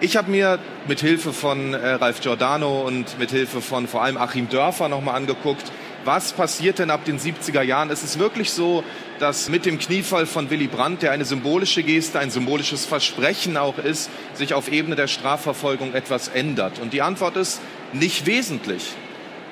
[0.00, 4.16] Ich habe mir mit Hilfe von äh, Ralf Giordano und mit Hilfe von vor allem
[4.16, 5.72] Achim Dörfer nochmal angeguckt,
[6.04, 7.90] was passiert denn ab den 70er Jahren?
[7.90, 8.84] Es ist wirklich so,
[9.18, 13.76] dass mit dem Kniefall von Willy Brandt, der eine symbolische Geste, ein symbolisches Versprechen auch
[13.78, 16.78] ist, sich auf Ebene der Strafverfolgung etwas ändert.
[16.78, 17.60] Und die Antwort ist
[17.92, 18.94] nicht wesentlich.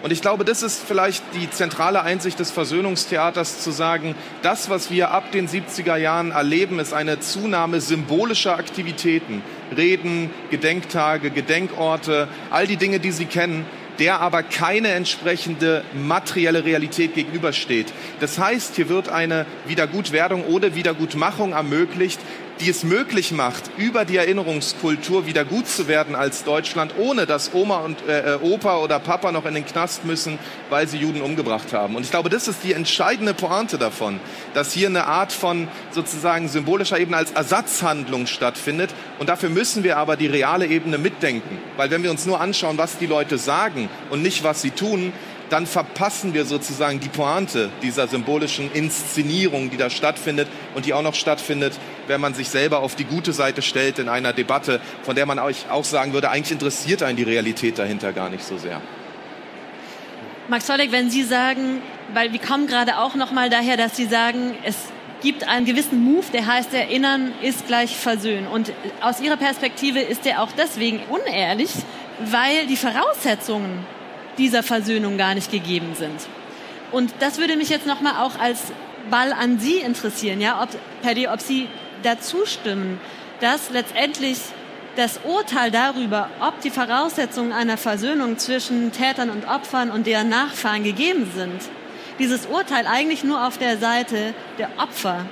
[0.04, 4.92] Und ich glaube, das ist vielleicht die zentrale Einsicht des Versöhnungstheaters zu sagen, das, was
[4.92, 9.42] wir ab den 70er Jahren erleben, ist eine Zunahme symbolischer Aktivitäten.
[9.74, 13.64] Reden, Gedenktage, Gedenkorte, all die Dinge, die Sie kennen,
[13.98, 17.92] der aber keine entsprechende materielle Realität gegenübersteht.
[18.20, 22.20] Das heißt, hier wird eine Wiedergutwerdung oder Wiedergutmachung ermöglicht,
[22.60, 27.52] die es möglich macht, über die Erinnerungskultur wieder gut zu werden als Deutschland, ohne dass
[27.54, 30.38] Oma und äh, äh, Opa oder Papa noch in den Knast müssen,
[30.70, 31.96] weil sie Juden umgebracht haben.
[31.96, 34.20] Und ich glaube, das ist die entscheidende Pointe davon,
[34.54, 38.90] dass hier eine Art von sozusagen symbolischer Ebene als Ersatzhandlung stattfindet.
[39.18, 41.58] Und dafür müssen wir aber die reale Ebene mitdenken.
[41.76, 45.12] Weil wenn wir uns nur anschauen, was die Leute sagen und nicht, was sie tun,
[45.50, 51.02] dann verpassen wir sozusagen die Pointe dieser symbolischen Inszenierung, die da stattfindet und die auch
[51.02, 51.74] noch stattfindet,
[52.08, 55.38] wenn man sich selber auf die gute Seite stellt in einer Debatte, von der man
[55.38, 58.80] euch auch sagen würde, eigentlich interessiert einen die Realität dahinter gar nicht so sehr.
[60.48, 61.82] Max Zolek, wenn Sie sagen,
[62.14, 64.76] weil wir kommen gerade auch noch mal daher, dass Sie sagen, es
[65.22, 68.46] gibt einen gewissen Move, der heißt, erinnern ist gleich versöhnen.
[68.46, 71.70] Und aus Ihrer Perspektive ist der auch deswegen unehrlich,
[72.20, 73.84] weil die Voraussetzungen
[74.38, 76.26] dieser Versöhnung gar nicht gegeben sind.
[76.92, 78.72] Und das würde mich jetzt nochmal auch als
[79.10, 80.68] Ball an Sie interessieren, ja, ob,
[81.02, 81.68] Paddy, ob Sie
[82.02, 83.00] dazu stimmen,
[83.40, 84.38] dass letztendlich
[84.96, 90.84] das Urteil darüber, ob die Voraussetzungen einer Versöhnung zwischen Tätern und Opfern und deren Nachfahren
[90.84, 91.60] gegeben sind,
[92.18, 95.26] dieses Urteil eigentlich nur auf der Seite der Opfer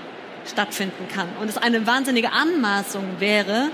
[0.46, 3.70] stattfinden kann und es eine wahnsinnige Anmaßung wäre,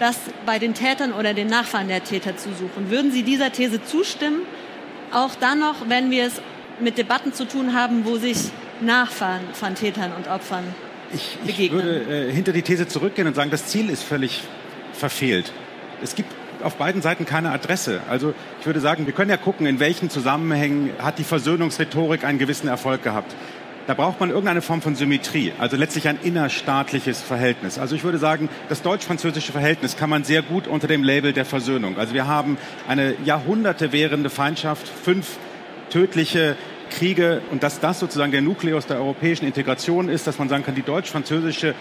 [0.00, 2.90] das bei den Tätern oder den Nachfahren der Täter zu suchen.
[2.90, 4.42] Würden Sie dieser These zustimmen
[5.12, 6.40] Auch dann noch, wenn wir es
[6.80, 10.64] mit Debatten zu tun haben, wo sich Nachfahren von Tätern und Opfern
[11.12, 14.42] ich, ich würde äh, hinter die These zurückgehen und sagen, das Ziel ist völlig
[14.92, 15.52] verfehlt.
[16.02, 18.00] Es gibt auf beiden Seiten keine Adresse.
[18.08, 22.38] Also ich würde sagen, wir können ja gucken, in welchen Zusammenhängen hat die Versöhnungsrhetorik einen
[22.38, 23.34] gewissen Erfolg gehabt.
[23.88, 27.78] Da braucht man irgendeine Form von Symmetrie, also letztlich ein innerstaatliches Verhältnis.
[27.78, 31.46] Also ich würde sagen, das deutsch-französische Verhältnis kann man sehr gut unter dem Label der
[31.46, 31.96] Versöhnung.
[31.96, 35.38] Also wir haben eine Jahrhunderte währende Feindschaft, fünf
[35.88, 36.54] tödliche
[36.90, 40.74] Kriege und dass das sozusagen der Nukleus der europäischen Integration ist, dass man sagen kann,
[40.74, 41.74] die deutsch-französische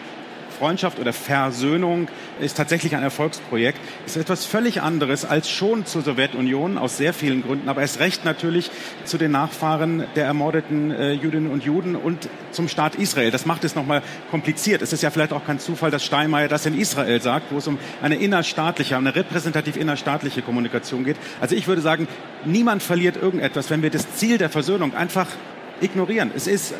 [0.57, 2.07] Freundschaft oder Versöhnung
[2.39, 3.79] ist tatsächlich ein Erfolgsprojekt.
[4.05, 8.25] Ist etwas völlig anderes als schon zur Sowjetunion aus sehr vielen Gründen, aber es recht
[8.25, 8.71] natürlich
[9.05, 13.31] zu den Nachfahren der ermordeten äh, Jüdinnen und Juden und zum Staat Israel.
[13.31, 14.81] Das macht es nochmal kompliziert.
[14.81, 17.67] Es ist ja vielleicht auch kein Zufall, dass Steinmeier das in Israel sagt, wo es
[17.67, 21.17] um eine innerstaatliche, eine repräsentativ innerstaatliche Kommunikation geht.
[21.39, 22.07] Also ich würde sagen,
[22.45, 25.27] niemand verliert irgendetwas, wenn wir das Ziel der Versöhnung einfach
[25.81, 26.31] ignorieren.
[26.35, 26.73] Es ist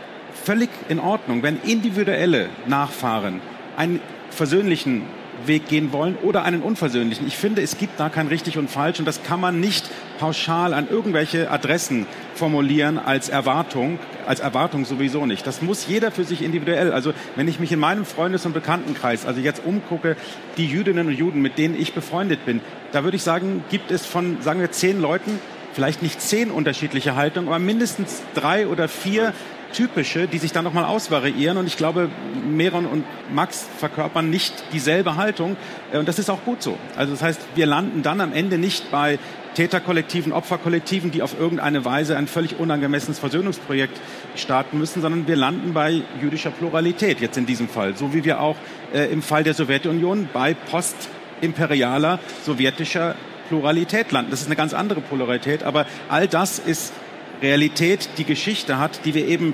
[0.43, 3.41] völlig in Ordnung, wenn individuelle Nachfahren
[3.77, 5.03] einen versöhnlichen
[5.45, 7.27] Weg gehen wollen oder einen unversöhnlichen.
[7.27, 10.73] Ich finde, es gibt da kein richtig und falsch und das kann man nicht pauschal
[10.73, 15.45] an irgendwelche Adressen formulieren als Erwartung, als Erwartung sowieso nicht.
[15.45, 16.91] Das muss jeder für sich individuell.
[16.91, 20.17] Also wenn ich mich in meinem Freundes- und Bekanntenkreis, also jetzt umgucke,
[20.57, 22.61] die Jüdinnen und Juden, mit denen ich befreundet bin,
[22.91, 25.39] da würde ich sagen, gibt es von, sagen wir, zehn Leuten,
[25.73, 29.33] vielleicht nicht zehn unterschiedliche Haltungen, aber mindestens drei oder vier
[29.77, 31.57] typische, die sich dann nochmal ausvariieren.
[31.57, 32.09] Und ich glaube,
[32.49, 35.55] Meron und Max verkörpern nicht dieselbe Haltung.
[35.93, 36.77] Äh, und das ist auch gut so.
[36.95, 39.19] Also das heißt, wir landen dann am Ende nicht bei
[39.53, 43.99] Täterkollektiven, Opferkollektiven, die auf irgendeine Weise ein völlig unangemessenes Versöhnungsprojekt
[44.35, 47.95] starten müssen, sondern wir landen bei jüdischer Pluralität, jetzt in diesem Fall.
[47.95, 48.55] So wie wir auch
[48.93, 53.15] äh, im Fall der Sowjetunion bei postimperialer sowjetischer
[53.47, 54.31] Pluralität landen.
[54.31, 56.93] Das ist eine ganz andere Polarität, aber all das ist
[57.41, 59.53] Realität die Geschichte hat, die wir eben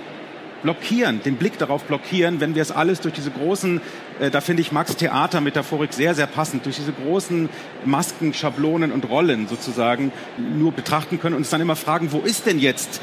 [0.63, 3.81] blockieren, den Blick darauf blockieren, wenn wir es alles durch diese großen,
[4.19, 7.49] äh, da finde ich Max Theater-Metaphorik sehr, sehr passend, durch diese großen
[7.85, 12.45] Masken, Schablonen und Rollen sozusagen nur betrachten können und uns dann immer fragen, wo ist
[12.47, 13.01] denn jetzt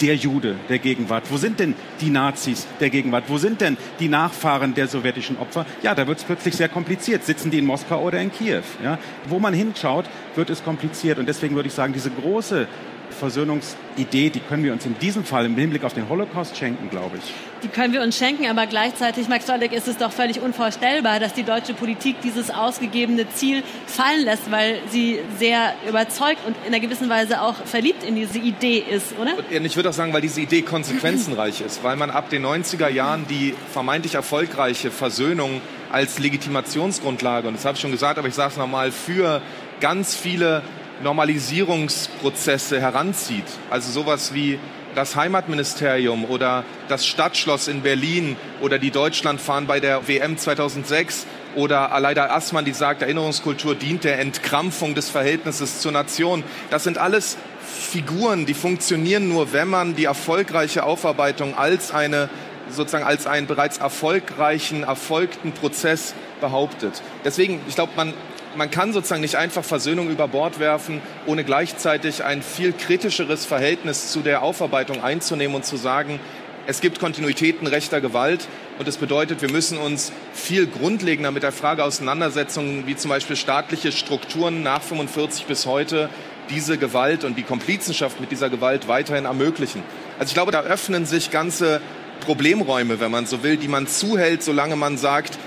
[0.00, 1.24] der Jude der Gegenwart?
[1.30, 3.24] Wo sind denn die Nazis der Gegenwart?
[3.28, 5.66] Wo sind denn die Nachfahren der sowjetischen Opfer?
[5.82, 7.24] Ja, da wird es plötzlich sehr kompliziert.
[7.24, 8.62] Sitzen die in Moskau oder in Kiew?
[8.82, 8.98] Ja?
[9.28, 11.18] Wo man hinschaut, wird es kompliziert.
[11.18, 12.68] Und deswegen würde ich sagen, diese große
[13.10, 17.18] Versöhnungsidee, die können wir uns in diesem Fall im Hinblick auf den Holocaust schenken, glaube
[17.18, 17.34] ich.
[17.62, 21.34] Die können wir uns schenken, aber gleichzeitig, Max Stolleck, ist es doch völlig unvorstellbar, dass
[21.34, 26.80] die deutsche Politik dieses ausgegebene Ziel fallen lässt, weil sie sehr überzeugt und in einer
[26.80, 29.32] gewissen Weise auch verliebt in diese Idee ist, oder?
[29.36, 32.88] Und ich würde auch sagen, weil diese Idee konsequenzenreich ist, weil man ab den 90er
[32.88, 38.34] Jahren die vermeintlich erfolgreiche Versöhnung als Legitimationsgrundlage, und das habe ich schon gesagt, aber ich
[38.34, 39.42] sage es nochmal, für
[39.80, 40.62] ganz viele
[41.02, 43.44] Normalisierungsprozesse heranzieht.
[43.70, 44.58] Also sowas wie
[44.94, 51.92] das Heimatministerium oder das Stadtschloss in Berlin oder die Deutschlandfahnen bei der WM 2006 oder
[51.92, 56.42] Aleida Assmann, die sagt, Erinnerungskultur dient der Entkrampfung des Verhältnisses zur Nation.
[56.70, 62.28] Das sind alles Figuren, die funktionieren nur, wenn man die erfolgreiche Aufarbeitung als eine
[62.70, 67.02] sozusagen als einen bereits erfolgreichen, erfolgten Prozess behauptet.
[67.24, 68.12] Deswegen, ich glaube, man
[68.58, 74.10] man kann sozusagen nicht einfach Versöhnung über Bord werfen, ohne gleichzeitig ein viel kritischeres Verhältnis
[74.10, 76.18] zu der Aufarbeitung einzunehmen und zu sagen,
[76.66, 78.46] es gibt Kontinuitäten rechter Gewalt
[78.78, 83.36] und das bedeutet, wir müssen uns viel grundlegender mit der Frage auseinandersetzen, wie zum Beispiel
[83.36, 86.10] staatliche Strukturen nach 45 bis heute
[86.50, 89.82] diese Gewalt und die Komplizenschaft mit dieser Gewalt weiterhin ermöglichen.
[90.18, 91.80] Also ich glaube, da öffnen sich ganze
[92.20, 95.38] Problemräume, wenn man so will, die man zuhält, solange man sagt,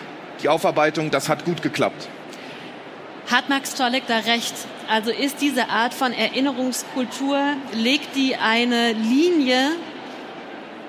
[0.41, 2.07] die Aufarbeitung, das hat gut geklappt.
[3.31, 4.53] Hat Max Czolek da recht?
[4.89, 7.39] Also ist diese Art von Erinnerungskultur,
[7.73, 9.71] legt die eine Linie,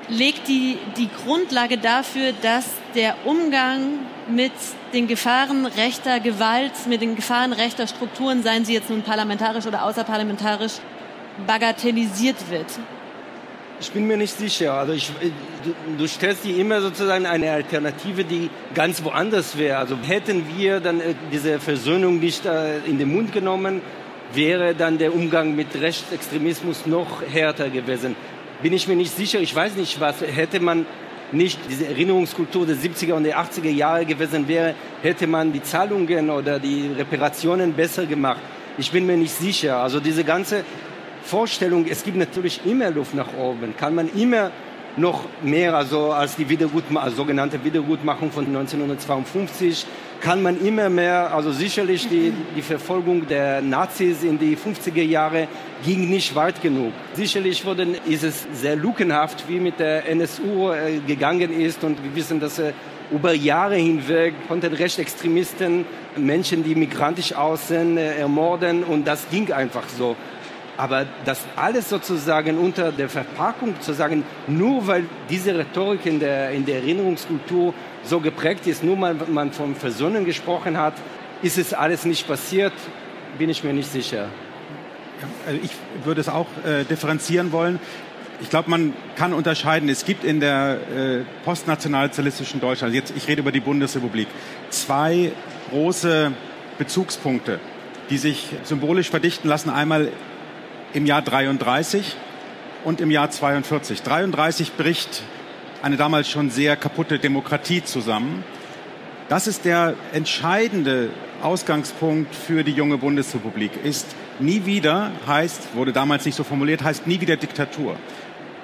[0.08, 2.64] legt die die Grundlage dafür, dass
[2.96, 4.50] der Umgang mit
[4.92, 9.84] den Gefahren rechter Gewalt, mit den Gefahren rechter Strukturen, seien sie jetzt nun parlamentarisch oder
[9.84, 10.80] außerparlamentarisch,
[11.46, 12.66] bagatellisiert wird?
[13.82, 14.74] Ich bin mir nicht sicher.
[14.74, 15.10] Also ich,
[15.64, 19.78] du, du stellst dir immer sozusagen eine Alternative, die ganz woanders wäre.
[19.78, 23.80] Also hätten wir dann äh, diese Versöhnung nicht äh, in den Mund genommen,
[24.34, 28.14] wäre dann der Umgang mit Rechtsextremismus noch härter gewesen.
[28.62, 29.40] Bin ich mir nicht sicher.
[29.40, 30.86] Ich weiß nicht, was hätte man
[31.32, 36.30] nicht diese Erinnerungskultur der 70er und der 80er Jahre gewesen wäre, hätte man die Zahlungen
[36.30, 38.42] oder die Reparationen besser gemacht.
[38.78, 39.78] Ich bin mir nicht sicher.
[39.78, 40.64] Also diese ganze
[41.24, 44.50] Vorstellung, es gibt natürlich immer Luft nach oben, kann man immer
[44.96, 49.86] noch mehr also als die Wiedergutma also sogenannte Wiedergutmachung von 1952,
[50.20, 55.48] kann man immer mehr, also sicherlich die, die Verfolgung der Nazis in die 50er Jahre
[55.84, 56.92] ging nicht weit genug.
[57.14, 62.14] Sicherlich wurden, ist es sehr lukenhaft, wie mit der NSU äh, gegangen ist und wir
[62.14, 62.72] wissen, dass äh,
[63.10, 65.84] über Jahre hinweg konnten Rechtsextremisten
[66.16, 70.14] Menschen, die migrantisch aussehen, äh, ermorden und das ging einfach so.
[70.76, 76.50] Aber das alles sozusagen unter der Verpackung zu sagen, nur weil diese Rhetorik in der,
[76.50, 80.94] in der Erinnerungskultur so geprägt ist, nur weil man von Versöhnung gesprochen hat,
[81.42, 82.72] ist es alles nicht passiert,
[83.38, 84.28] bin ich mir nicht sicher.
[85.46, 85.70] Also ich
[86.04, 87.78] würde es auch äh, differenzieren wollen.
[88.40, 89.88] Ich glaube, man kann unterscheiden.
[89.88, 94.26] Es gibt in der äh, postnationalsozialistischen Deutschland, jetzt ich rede über die Bundesrepublik,
[94.70, 95.32] zwei
[95.70, 96.32] große
[96.78, 97.60] Bezugspunkte,
[98.10, 99.70] die sich symbolisch verdichten lassen.
[99.70, 100.10] Einmal
[100.94, 102.16] im Jahr 33
[102.84, 104.02] und im Jahr 42.
[104.02, 105.22] 33 bricht
[105.82, 108.44] eine damals schon sehr kaputte Demokratie zusammen.
[109.28, 111.10] Das ist der entscheidende
[111.42, 113.72] Ausgangspunkt für die junge Bundesrepublik.
[113.84, 114.06] Ist
[114.38, 117.96] nie wieder heißt, wurde damals nicht so formuliert, heißt nie wieder Diktatur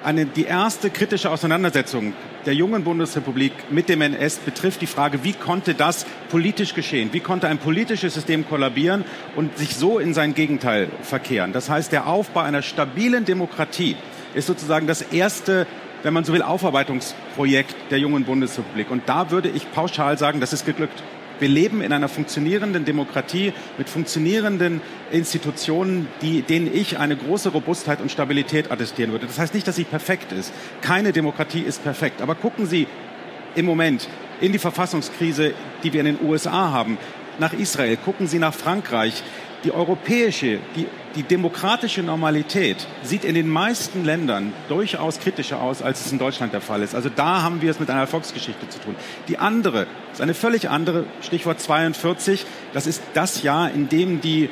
[0.03, 2.13] eine, die erste kritische Auseinandersetzung
[2.45, 7.09] der jungen Bundesrepublik mit dem NS betrifft die Frage, wie konnte das politisch geschehen?
[7.11, 9.03] Wie konnte ein politisches System kollabieren
[9.35, 11.53] und sich so in sein Gegenteil verkehren?
[11.53, 13.95] Das heißt, der Aufbau einer stabilen Demokratie
[14.33, 15.67] ist sozusagen das erste
[16.03, 18.89] wenn man so will, Aufarbeitungsprojekt der jungen Bundesrepublik.
[18.91, 21.03] Und da würde ich pauschal sagen, das ist geglückt.
[21.39, 28.01] Wir leben in einer funktionierenden Demokratie mit funktionierenden Institutionen, die, denen ich eine große Robustheit
[28.01, 29.27] und Stabilität attestieren würde.
[29.27, 30.53] Das heißt nicht, dass sie perfekt ist.
[30.81, 32.21] Keine Demokratie ist perfekt.
[32.21, 32.87] Aber gucken Sie
[33.55, 34.07] im Moment
[34.41, 36.97] in die Verfassungskrise, die wir in den USA haben,
[37.39, 39.23] nach Israel, gucken Sie nach Frankreich.
[39.63, 46.05] Die europäische, die, die demokratische Normalität sieht in den meisten Ländern durchaus kritischer aus, als
[46.05, 46.95] es in Deutschland der Fall ist.
[46.95, 48.95] Also da haben wir es mit einer Erfolgsgeschichte zu tun.
[49.27, 54.49] Die andere ist eine völlig andere, Stichwort 42, das ist das Jahr, in dem die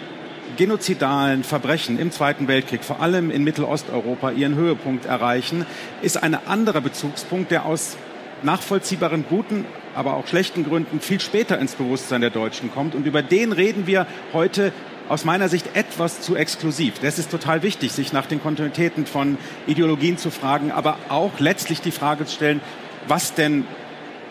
[0.58, 5.65] genozidalen Verbrechen im Zweiten Weltkrieg, vor allem in Mittelosteuropa, ihren Höhepunkt erreichen,
[6.02, 7.98] ist ein anderer Bezugspunkt, der aus
[8.43, 9.65] nachvollziehbaren guten,
[9.96, 12.93] aber auch schlechten Gründen viel später ins Bewusstsein der Deutschen kommt.
[12.93, 14.72] Und über den reden wir heute
[15.10, 17.00] aus meiner Sicht etwas zu exklusiv.
[17.00, 21.82] Das ist total wichtig, sich nach den Kontinuitäten von Ideologien zu fragen, aber auch letztlich
[21.82, 22.62] die Frage zu stellen,
[23.08, 23.65] was denn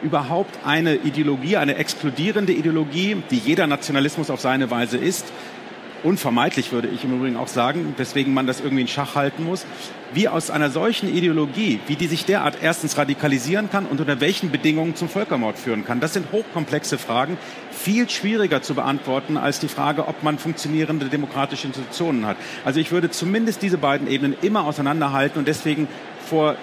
[0.02, 5.26] überhaupt eine Ideologie, eine exkludierende Ideologie, die jeder Nationalismus auf seine Weise ist,
[6.02, 9.66] unvermeidlich würde ich im Übrigen auch sagen, weswegen man das irgendwie in Schach halten muss,
[10.12, 14.50] wie aus einer solchen Ideologie, wie die sich derart erstens radikalisieren kann und unter welchen
[14.50, 16.00] Bedingungen zum Völkermord führen kann.
[16.00, 17.38] Das sind hochkomplexe Fragen,
[17.70, 22.37] viel schwieriger zu beantworten als die Frage, ob man funktionierende demokratische Institutionen hat.
[22.64, 25.88] Also ich würde zumindest diese beiden Ebenen immer auseinanderhalten und deswegen
[26.26, 26.56] vor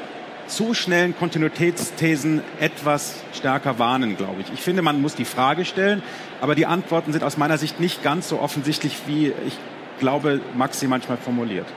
[0.48, 4.54] zu schnellen Kontinuitätsthesen etwas stärker warnen, glaube ich.
[4.54, 6.04] Ich finde, man muss die Frage stellen,
[6.42, 9.58] aber die Antworten sind aus meiner Sicht nicht ganz so offensichtlich, wie ich
[10.00, 11.68] glaube, Max sie manchmal formuliert.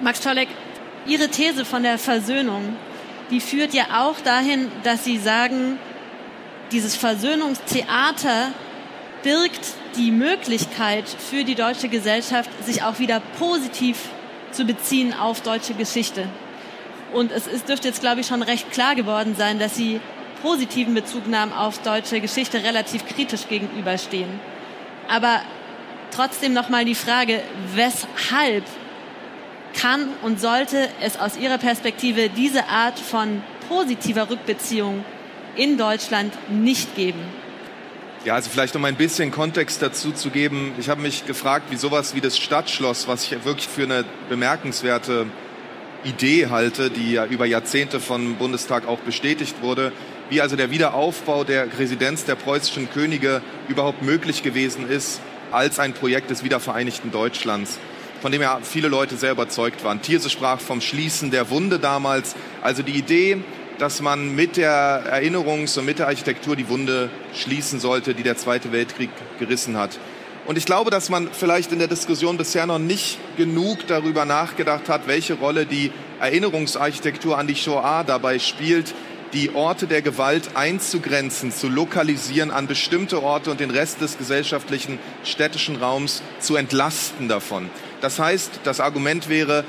[0.00, 0.48] Max Czolek,
[1.06, 2.76] Ihre These von der Versöhnung,
[3.30, 5.78] die führt ja auch dahin, dass Sie sagen,
[6.72, 8.52] dieses Versöhnungstheater
[9.22, 13.98] birgt die Möglichkeit für die deutsche Gesellschaft, sich auch wieder positiv
[14.52, 16.28] zu beziehen auf deutsche Geschichte.
[17.12, 20.00] Und es ist, dürfte jetzt, glaube ich, schon recht klar geworden sein, dass Sie
[20.42, 24.28] positiven Bezugnahmen auf deutsche Geschichte relativ kritisch gegenüberstehen.
[25.08, 25.40] Aber
[26.14, 27.42] trotzdem nochmal die Frage,
[27.74, 28.64] weshalb
[29.74, 35.04] kann und sollte es aus Ihrer Perspektive diese Art von positiver Rückbeziehung
[35.56, 37.20] in Deutschland nicht geben?
[38.24, 40.74] Ja, also vielleicht um ein bisschen Kontext dazu zu geben.
[40.78, 45.26] Ich habe mich gefragt, wie sowas wie das Stadtschloss, was ich wirklich für eine bemerkenswerte
[46.04, 49.92] Idee halte, die ja über Jahrzehnte vom Bundestag auch bestätigt wurde,
[50.30, 55.94] wie also der Wiederaufbau der Residenz der preußischen Könige überhaupt möglich gewesen ist als ein
[55.94, 57.78] Projekt des wiedervereinigten Deutschlands,
[58.20, 60.02] von dem ja viele Leute sehr überzeugt waren.
[60.02, 63.38] Thierse sprach vom Schließen der Wunde damals, also die Idee,
[63.78, 68.36] dass man mit der Erinnerungs- und mit der Architektur die Wunde schließen sollte, die der
[68.36, 69.98] Zweite Weltkrieg gerissen hat.
[70.48, 74.88] Und ich glaube, dass man vielleicht in der Diskussion bisher noch nicht genug darüber nachgedacht
[74.88, 78.94] hat, welche Rolle die Erinnerungsarchitektur an die Shoah dabei spielt,
[79.34, 84.98] die Orte der Gewalt einzugrenzen, zu lokalisieren an bestimmte Orte und den Rest des gesellschaftlichen
[85.22, 87.68] städtischen Raums zu entlasten davon.
[88.00, 89.64] Das heißt, das Argument wäre,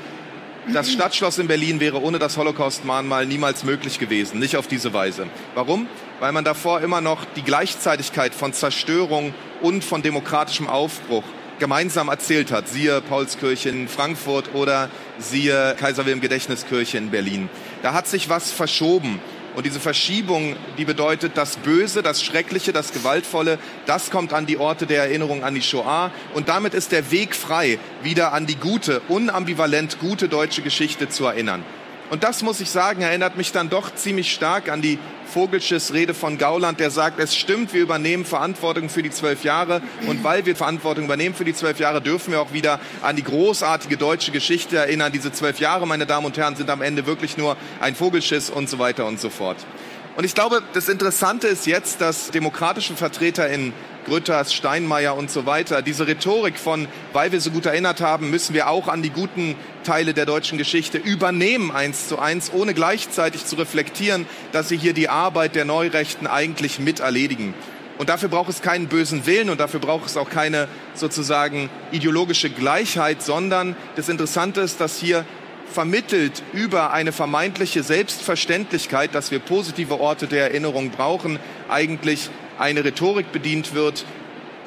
[0.73, 5.27] das Stadtschloss in Berlin wäre ohne das Holocaust-Mahnmal niemals möglich gewesen, nicht auf diese Weise.
[5.55, 5.89] Warum?
[6.19, 11.23] Weil man davor immer noch die Gleichzeitigkeit von Zerstörung und von demokratischem Aufbruch
[11.59, 12.67] gemeinsam erzählt hat.
[12.67, 17.49] Siehe Paulskirche in Frankfurt oder siehe Kaiser Wilhelm Gedächtniskirche in Berlin.
[17.83, 19.19] Da hat sich was verschoben.
[19.55, 23.57] Und diese Verschiebung, die bedeutet, das Böse, das Schreckliche, das Gewaltvolle,
[23.87, 26.11] das kommt an die Orte der Erinnerung an die Shoah.
[26.33, 31.25] Und damit ist der Weg frei, wieder an die gute, unambivalent gute deutsche Geschichte zu
[31.25, 31.63] erinnern.
[32.09, 34.97] Und das, muss ich sagen, erinnert mich dann doch ziemlich stark an die
[35.29, 39.81] Vogelsches Rede von Gauland, der sagt, es stimmt, wir übernehmen Verantwortung für die zwölf Jahre.
[40.07, 43.23] Und weil wir Verantwortung übernehmen für die zwölf Jahre, dürfen wir auch wieder an die
[43.23, 45.11] großartige deutsche Geschichte erinnern.
[45.11, 48.69] Diese zwölf Jahre, meine Damen und Herren, sind am Ende wirklich nur ein Vogelschiss und
[48.69, 49.57] so weiter und so fort.
[50.19, 53.71] Und ich glaube, das Interessante ist jetzt, dass demokratische Vertreter in
[54.03, 55.81] Grütters, Steinmeier und so weiter.
[55.81, 59.55] Diese Rhetorik von, weil wir so gut erinnert haben, müssen wir auch an die guten
[59.85, 64.91] Teile der deutschen Geschichte übernehmen, eins zu eins, ohne gleichzeitig zu reflektieren, dass sie hier
[64.91, 67.53] die Arbeit der Neurechten eigentlich mit erledigen.
[67.97, 72.49] Und dafür braucht es keinen bösen Willen und dafür braucht es auch keine sozusagen ideologische
[72.49, 75.23] Gleichheit, sondern das Interessante ist, dass hier
[75.71, 81.39] vermittelt über eine vermeintliche Selbstverständlichkeit, dass wir positive Orte der Erinnerung brauchen,
[81.69, 84.05] eigentlich eine Rhetorik bedient wird,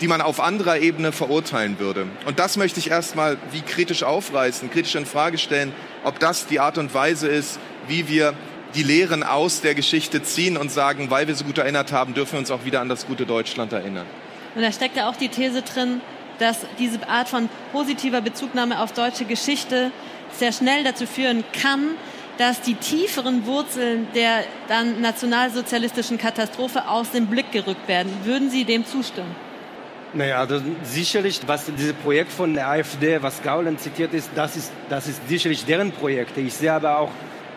[0.00, 2.06] die man auf anderer Ebene verurteilen würde.
[2.26, 5.72] Und das möchte ich erstmal wie kritisch aufreißen, kritisch in Frage stellen,
[6.04, 8.34] ob das die Art und Weise ist, wie wir
[8.74, 12.32] die Lehren aus der Geschichte ziehen und sagen, weil wir so gut erinnert haben, dürfen
[12.32, 14.06] wir uns auch wieder an das gute Deutschland erinnern.
[14.54, 16.00] Und da steckt ja auch die These drin,
[16.38, 19.92] dass diese Art von positiver Bezugnahme auf deutsche Geschichte
[20.38, 21.96] sehr schnell dazu führen kann,
[22.38, 28.12] dass die tieferen Wurzeln der dann nationalsozialistischen Katastrophe aus dem Blick gerückt werden.
[28.24, 29.34] Würden Sie dem zustimmen?
[30.14, 34.72] Naja, also sicherlich, was dieses Projekt von der AfD, was Gauland zitiert ist, das ist,
[34.90, 36.40] das ist sicherlich deren Projekte.
[36.40, 37.10] Ich sehe aber auch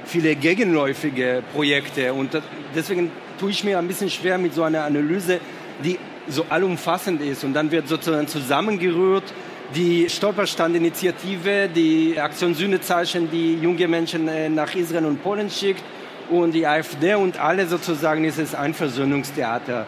[0.06, 2.42] viele gegenläufige Projekte und
[2.74, 5.40] deswegen tue ich mir ein bisschen schwer mit so einer Analyse,
[5.84, 6.00] die
[6.30, 9.34] so allumfassend ist und dann wird sozusagen zusammengerührt
[9.74, 15.84] die Stolperstandinitiative, die Aktion Sühnezeichen, die junge Menschen äh, nach Israel und Polen schickt
[16.30, 19.88] und die AfD und alle sozusagen ist es ein Versöhnungstheater.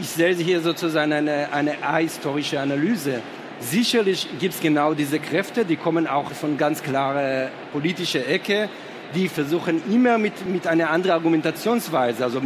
[0.00, 3.20] Ich sehe hier sozusagen eine, eine ahistorische Analyse.
[3.60, 8.68] Sicherlich gibt es genau diese Kräfte, die kommen auch von ganz klarer politischer Ecke,
[9.14, 12.40] die versuchen immer mit, mit einer anderen Argumentationsweise, also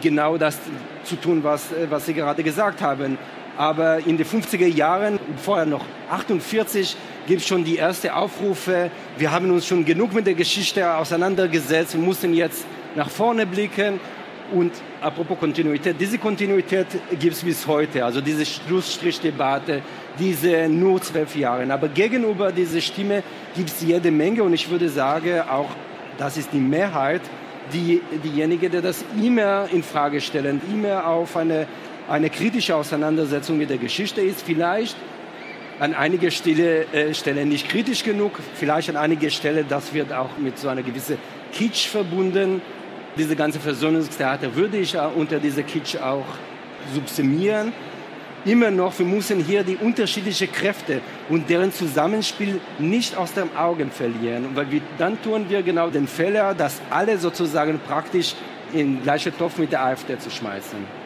[0.00, 0.58] genau das
[1.04, 3.18] zu tun, was, was Sie gerade gesagt haben.
[3.56, 6.96] Aber in den 50er Jahren, vorher noch 48,
[7.26, 8.90] gibt es schon die ersten Aufrufe.
[9.18, 11.94] Wir haben uns schon genug mit der Geschichte auseinandergesetzt.
[11.94, 13.98] Wir mussten jetzt nach vorne blicken.
[14.52, 16.86] Und apropos Kontinuität, diese Kontinuität
[17.18, 18.04] gibt es bis heute.
[18.04, 19.82] Also diese Schlussstrichdebatte,
[20.18, 21.72] diese nur zwölf Jahre.
[21.72, 23.24] Aber gegenüber dieser Stimme
[23.56, 24.44] gibt es jede Menge.
[24.44, 25.70] Und ich würde sagen, auch
[26.18, 27.22] das ist die Mehrheit,
[27.72, 31.66] die, diejenige, die das immer in Frage stellen, immer auf eine
[32.08, 34.42] eine kritische Auseinandersetzung mit der Geschichte ist.
[34.42, 34.96] Vielleicht
[35.78, 40.38] an einiger Stelle, äh, Stelle nicht kritisch genug, vielleicht an einiger Stelle, das wird auch
[40.38, 41.18] mit so einer gewissen
[41.52, 42.62] Kitsch verbunden.
[43.16, 46.26] Diese ganze Versöhnungstheater würde ich unter dieser Kitsch auch
[46.94, 47.72] subsumieren.
[48.44, 53.90] Immer noch, wir müssen hier die unterschiedlichen Kräfte und deren Zusammenspiel nicht aus den Augen
[53.90, 58.34] verlieren, weil wir, dann tun wir genau den Fehler, dass alle sozusagen praktisch
[58.72, 61.05] in gleichen Topf mit der AfD zu schmeißen.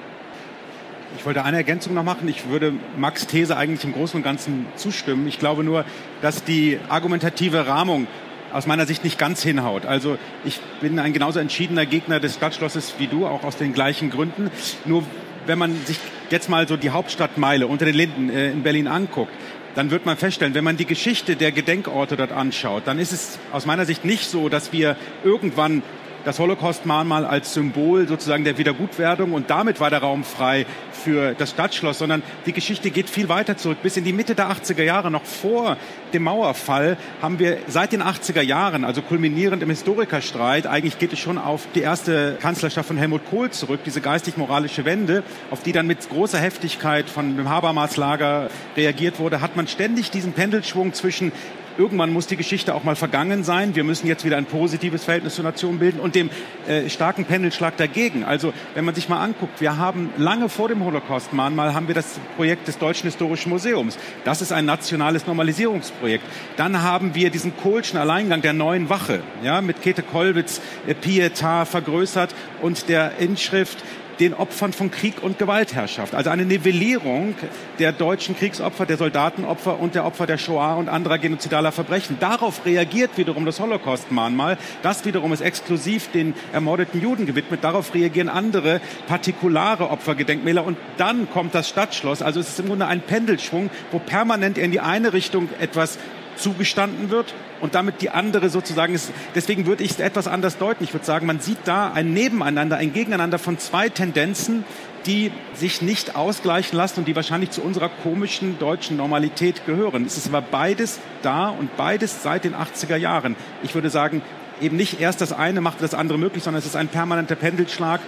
[1.16, 2.28] Ich wollte eine Ergänzung noch machen.
[2.28, 5.26] Ich würde Max These eigentlich im Großen und Ganzen zustimmen.
[5.26, 5.84] Ich glaube nur,
[6.22, 8.06] dass die argumentative Rahmung
[8.52, 9.86] aus meiner Sicht nicht ganz hinhaut.
[9.86, 14.10] Also ich bin ein genauso entschiedener Gegner des Stadtschlosses wie du, auch aus den gleichen
[14.10, 14.50] Gründen.
[14.84, 15.04] Nur
[15.46, 15.98] wenn man sich
[16.30, 19.32] jetzt mal so die Hauptstadtmeile unter den Linden äh, in Berlin anguckt,
[19.74, 23.38] dann wird man feststellen, wenn man die Geschichte der Gedenkorte dort anschaut, dann ist es
[23.52, 25.82] aus meiner Sicht nicht so, dass wir irgendwann
[26.24, 31.50] das Holocaust-Mahnmal als Symbol sozusagen der Wiedergutwerdung und damit war der Raum frei für das
[31.50, 33.78] Stadtschloss, sondern die Geschichte geht viel weiter zurück.
[33.82, 35.76] Bis in die Mitte der 80er Jahre, noch vor
[36.12, 41.18] dem Mauerfall, haben wir seit den 80er Jahren, also kulminierend im Historikerstreit, eigentlich geht es
[41.18, 45.86] schon auf die erste Kanzlerschaft von Helmut Kohl zurück, diese geistig-moralische Wende, auf die dann
[45.86, 51.32] mit großer Heftigkeit von dem Habermas-Lager reagiert wurde, hat man ständig diesen Pendelschwung zwischen
[51.80, 53.74] irgendwann muss die Geschichte auch mal vergangen sein.
[53.74, 56.28] Wir müssen jetzt wieder ein positives Verhältnis zur Nation bilden und dem
[56.68, 58.22] äh, starken Pendelschlag dagegen.
[58.22, 62.20] Also wenn man sich mal anguckt, wir haben lange vor dem Holocaust-Mahnmal haben wir das
[62.36, 63.96] Projekt des Deutschen Historischen Museums.
[64.24, 66.24] Das ist ein nationales Normalisierungsprojekt.
[66.58, 71.64] Dann haben wir diesen Kohlschen Alleingang der neuen Wache, ja, mit Käthe Kollwitz, äh, Pietà
[71.64, 73.78] vergrößert und der Inschrift
[74.20, 76.14] den Opfern von Krieg und Gewaltherrschaft.
[76.14, 77.34] Also eine Nivellierung
[77.78, 82.18] der deutschen Kriegsopfer, der Soldatenopfer und der Opfer der Shoah und anderer genozidaler Verbrechen.
[82.20, 84.58] Darauf reagiert wiederum das Holocaust-Mahnmal.
[84.82, 87.64] Das wiederum ist exklusiv den ermordeten Juden gewidmet.
[87.64, 90.64] Darauf reagieren andere partikulare Opfergedenkmäler.
[90.64, 92.20] Und dann kommt das Stadtschloss.
[92.20, 95.98] Also es ist im Grunde ein Pendelschwung, wo permanent in die eine Richtung etwas
[96.40, 99.12] zugestanden wird und damit die andere sozusagen ist.
[99.34, 100.84] Deswegen würde ich es etwas anders deuten.
[100.84, 104.64] Ich würde sagen, man sieht da ein Nebeneinander, ein Gegeneinander von zwei Tendenzen,
[105.06, 110.04] die sich nicht ausgleichen lassen und die wahrscheinlich zu unserer komischen deutschen Normalität gehören.
[110.04, 113.36] Es ist aber beides da und beides seit den 80er Jahren.
[113.62, 114.22] Ich würde sagen,
[114.60, 118.00] eben nicht erst das eine macht das andere möglich, sondern es ist ein permanenter Pendelschlag.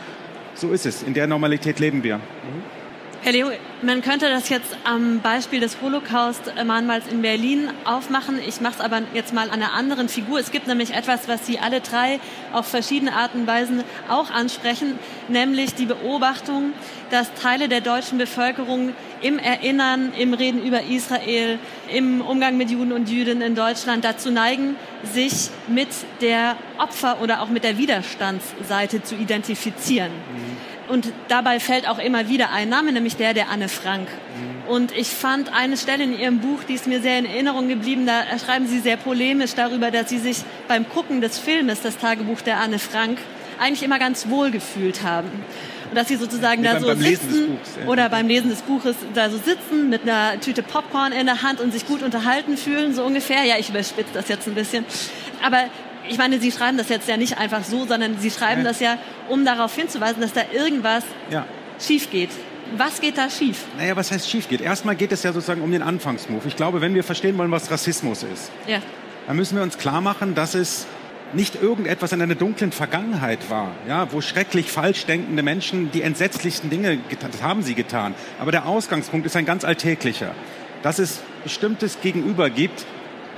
[0.54, 1.02] So ist es.
[1.02, 2.18] In der Normalität leben wir.
[2.18, 2.81] Mhm.
[3.24, 3.52] Herr Leo,
[3.82, 8.40] man könnte das jetzt am Beispiel des Holocaust-Mahnmals in Berlin aufmachen.
[8.44, 10.40] Ich mache es aber jetzt mal an einer anderen Figur.
[10.40, 12.18] Es gibt nämlich etwas, was Sie alle drei
[12.52, 14.98] auf verschiedene Arten und Weisen auch ansprechen,
[15.28, 16.72] nämlich die Beobachtung,
[17.12, 21.60] dass Teile der deutschen Bevölkerung im Erinnern, im Reden über Israel,
[21.94, 25.90] im Umgang mit Juden und Jüdinnen in Deutschland dazu neigen, sich mit
[26.22, 30.10] der Opfer- oder auch mit der Widerstandsseite zu identifizieren.
[30.10, 30.51] Mhm.
[30.88, 34.08] Und dabei fällt auch immer wieder ein Name, nämlich der der Anne Frank.
[34.08, 34.70] Mhm.
[34.70, 38.06] Und ich fand eine Stelle in Ihrem Buch, die ist mir sehr in Erinnerung geblieben,
[38.06, 42.40] da schreiben Sie sehr polemisch darüber, dass Sie sich beim Gucken des Filmes, das Tagebuch
[42.40, 43.18] der Anne Frank,
[43.60, 45.30] eigentlich immer ganz wohl gefühlt haben.
[45.90, 47.86] Und dass Sie sozusagen da beim, so beim sitzen Buchs, ja.
[47.86, 51.60] oder beim Lesen des Buches da so sitzen mit einer Tüte Popcorn in der Hand
[51.60, 53.44] und sich gut unterhalten fühlen, so ungefähr.
[53.44, 54.86] Ja, ich überspitze das jetzt ein bisschen.
[55.42, 55.64] Aber
[56.08, 58.68] ich meine, Sie schreiben das jetzt ja nicht einfach so, sondern Sie schreiben ja.
[58.68, 58.98] das ja,
[59.28, 61.46] um darauf hinzuweisen, dass da irgendwas ja.
[61.78, 62.30] schief geht.
[62.76, 63.64] Was geht da schief?
[63.76, 64.60] Naja, was heißt schief geht?
[64.60, 66.46] Erstmal geht es ja sozusagen um den Anfangsmove.
[66.46, 68.78] Ich glaube, wenn wir verstehen wollen, was Rassismus ist, ja.
[69.26, 70.86] dann müssen wir uns klar machen, dass es
[71.34, 76.70] nicht irgendetwas in einer dunklen Vergangenheit war, ja, wo schrecklich falsch denkende Menschen die entsetzlichsten
[76.70, 78.14] Dinge getan, das haben sie getan.
[78.38, 80.34] Aber der Ausgangspunkt ist ein ganz alltäglicher,
[80.82, 82.84] dass es bestimmtes Gegenüber gibt,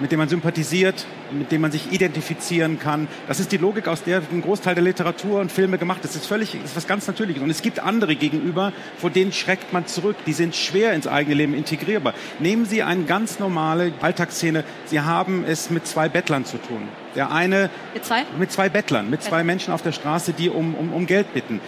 [0.00, 3.08] mit dem man sympathisiert, mit dem man sich identifizieren kann.
[3.28, 6.14] Das ist die Logik, aus der ein Großteil der Literatur und Filme gemacht ist.
[6.14, 7.42] Das ist völlig, das ist was ganz Natürliches.
[7.42, 10.16] Und es gibt andere gegenüber, vor denen schreckt man zurück.
[10.26, 12.14] Die sind schwer ins eigene Leben integrierbar.
[12.38, 14.64] Nehmen Sie eine ganz normale Alltagsszene.
[14.86, 16.88] Sie haben es mit zwei Bettlern zu tun.
[17.14, 20.74] Der eine mit zwei, mit zwei Bettlern, mit zwei Menschen auf der Straße, die um,
[20.74, 21.60] um, um Geld bitten.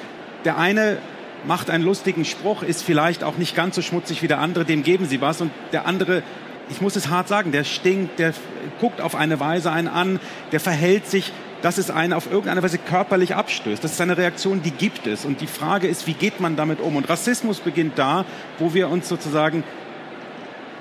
[0.45, 0.99] Der eine
[1.45, 4.83] macht einen lustigen Spruch, ist vielleicht auch nicht ganz so schmutzig wie der andere, dem
[4.83, 6.23] geben sie was und der andere
[6.69, 8.35] ich muss es hart sagen, der stinkt, der
[8.81, 10.21] guckt auf eine Weise einen an,
[10.53, 13.83] der verhält sich, dass es einen auf irgendeine Weise körperlich abstößt.
[13.83, 15.25] Das ist eine Reaktion, die gibt es.
[15.25, 16.97] Und die Frage ist, wie geht man damit um?
[16.97, 18.25] Und Rassismus beginnt da,
[18.59, 19.65] wo wir uns sozusagen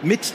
[0.01, 0.33] mit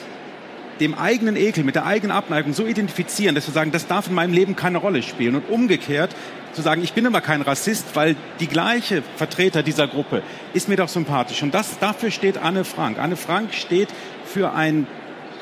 [0.81, 4.15] dem eigenen Ekel, mit der eigenen Abneigung so identifizieren, dass wir sagen, das darf in
[4.15, 5.35] meinem Leben keine Rolle spielen.
[5.35, 6.17] Und umgekehrt
[6.53, 10.23] zu sagen, ich bin immer kein Rassist, weil die gleiche Vertreter dieser Gruppe
[10.55, 11.43] ist mir doch sympathisch.
[11.43, 12.99] Und das, dafür steht Anne Frank.
[12.99, 13.89] Anne Frank steht
[14.25, 14.87] für ein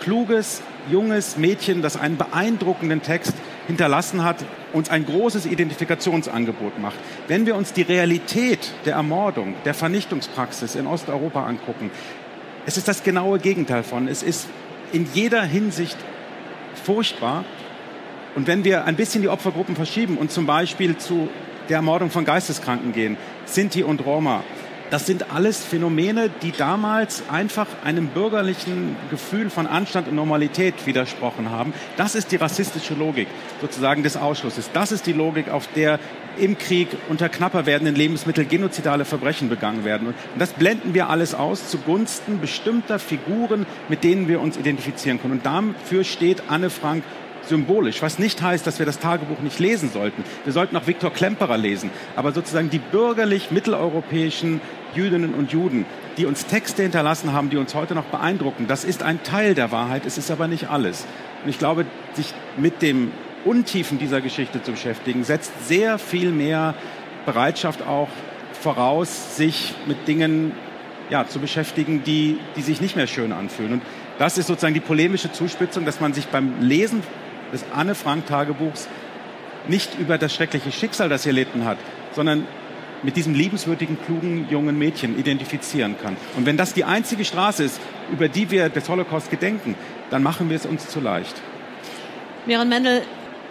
[0.00, 3.34] kluges, junges Mädchen, das einen beeindruckenden Text
[3.66, 4.36] hinterlassen hat,
[4.72, 6.96] uns ein großes Identifikationsangebot macht.
[7.26, 11.90] Wenn wir uns die Realität der Ermordung, der Vernichtungspraxis in Osteuropa angucken,
[12.66, 14.08] es ist das genaue Gegenteil von.
[14.08, 14.48] Es ist
[14.92, 15.96] in jeder Hinsicht
[16.84, 17.44] furchtbar.
[18.34, 21.28] Und wenn wir ein bisschen die Opfergruppen verschieben und zum Beispiel zu
[21.68, 24.42] der Ermordung von Geisteskranken gehen, Sinti und Roma,
[24.90, 31.50] das sind alles Phänomene, die damals einfach einem bürgerlichen Gefühl von Anstand und Normalität widersprochen
[31.50, 31.72] haben.
[31.96, 33.28] Das ist die rassistische Logik
[33.60, 34.70] sozusagen des Ausschlusses.
[34.72, 35.98] Das ist die Logik, auf der
[36.38, 40.08] im Krieg unter knapper werdenden Lebensmittel genozidale Verbrechen begangen werden.
[40.08, 45.34] Und das blenden wir alles aus zugunsten bestimmter Figuren, mit denen wir uns identifizieren können.
[45.34, 47.02] Und dafür steht Anne Frank
[47.48, 50.22] symbolisch, was nicht heißt, dass wir das Tagebuch nicht lesen sollten.
[50.44, 54.60] Wir sollten auch Viktor Klemperer lesen, aber sozusagen die bürgerlich mitteleuropäischen
[54.94, 55.86] Jüdinnen und Juden,
[56.16, 58.66] die uns Texte hinterlassen haben, die uns heute noch beeindrucken.
[58.66, 61.06] Das ist ein Teil der Wahrheit, es ist aber nicht alles.
[61.44, 63.12] Und ich glaube, sich mit dem
[63.44, 66.74] Untiefen dieser Geschichte zu beschäftigen, setzt sehr viel mehr
[67.24, 68.08] Bereitschaft auch
[68.60, 70.52] voraus, sich mit Dingen
[71.10, 73.74] ja, zu beschäftigen, die, die sich nicht mehr schön anfühlen.
[73.74, 73.82] Und
[74.18, 77.02] das ist sozusagen die polemische Zuspitzung, dass man sich beim Lesen
[77.52, 78.88] des Anne Frank Tagebuchs
[79.68, 81.78] nicht über das schreckliche Schicksal, das sie erlitten hat,
[82.12, 82.46] sondern
[83.02, 86.16] mit diesem liebenswürdigen, klugen, jungen Mädchen identifizieren kann.
[86.36, 87.80] Und wenn das die einzige Straße ist,
[88.12, 89.74] über die wir des Holocaust gedenken,
[90.10, 91.34] dann machen wir es uns zu leicht.
[92.46, 93.02] Miron Mendel,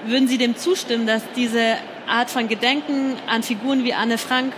[0.05, 1.75] würden Sie dem zustimmen, dass diese
[2.07, 4.53] Art von Gedenken an Figuren wie Anne Frank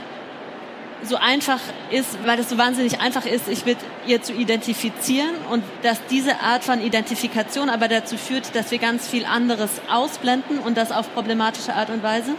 [1.04, 1.60] so einfach
[1.92, 6.42] ist, weil es so wahnsinnig einfach ist, sich mit ihr zu identifizieren und dass diese
[6.42, 11.14] Art von Identifikation aber dazu führt, dass wir ganz viel anderes ausblenden und das auf
[11.14, 12.36] problematische Art und Weise?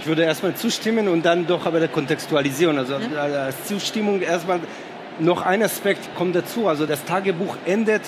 [0.00, 2.78] Ich würde erstmal zustimmen und dann doch aber kontextualisieren.
[2.78, 3.22] Also ja.
[3.22, 4.60] als Zustimmung erstmal
[5.18, 6.68] noch ein Aspekt kommt dazu.
[6.68, 8.02] Also das Tagebuch endet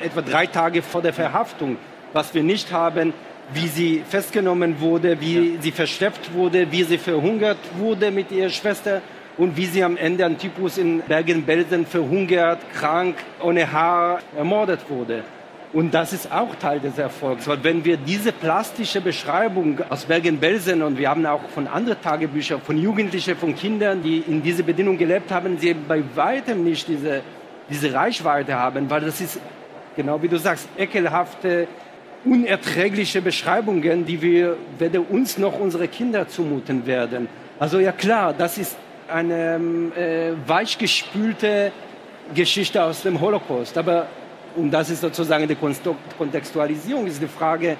[0.00, 1.76] etwa drei Tage vor der Verhaftung.
[2.12, 3.12] Was wir nicht haben,
[3.52, 5.60] wie sie festgenommen wurde, wie ja.
[5.60, 9.00] sie versteppt wurde, wie sie verhungert wurde mit ihrer Schwester
[9.36, 15.22] und wie sie am Ende an Typus in Bergen-Belsen verhungert, krank, ohne Haar ermordet wurde.
[15.72, 17.46] Und das ist auch Teil des Erfolgs.
[17.46, 22.60] Weil wenn wir diese plastische Beschreibung aus Bergen-Belsen und wir haben auch von anderen Tagebüchern,
[22.62, 27.20] von Jugendlichen, von Kindern, die in dieser Bedingung gelebt haben, sie bei weitem nicht diese,
[27.68, 29.40] diese Reichweite haben, weil das ist,
[29.94, 31.68] genau wie du sagst, ekelhafte,
[32.24, 37.28] unerträgliche Beschreibungen, die wir weder uns noch unsere Kinder zumuten werden.
[37.58, 39.60] Also ja klar, das ist eine
[39.96, 41.72] äh, weichgespülte
[42.34, 43.76] Geschichte aus dem Holocaust.
[43.76, 44.06] Aber
[44.58, 45.56] und das ist sozusagen die
[46.18, 47.76] Kontextualisierung, ist die Frage,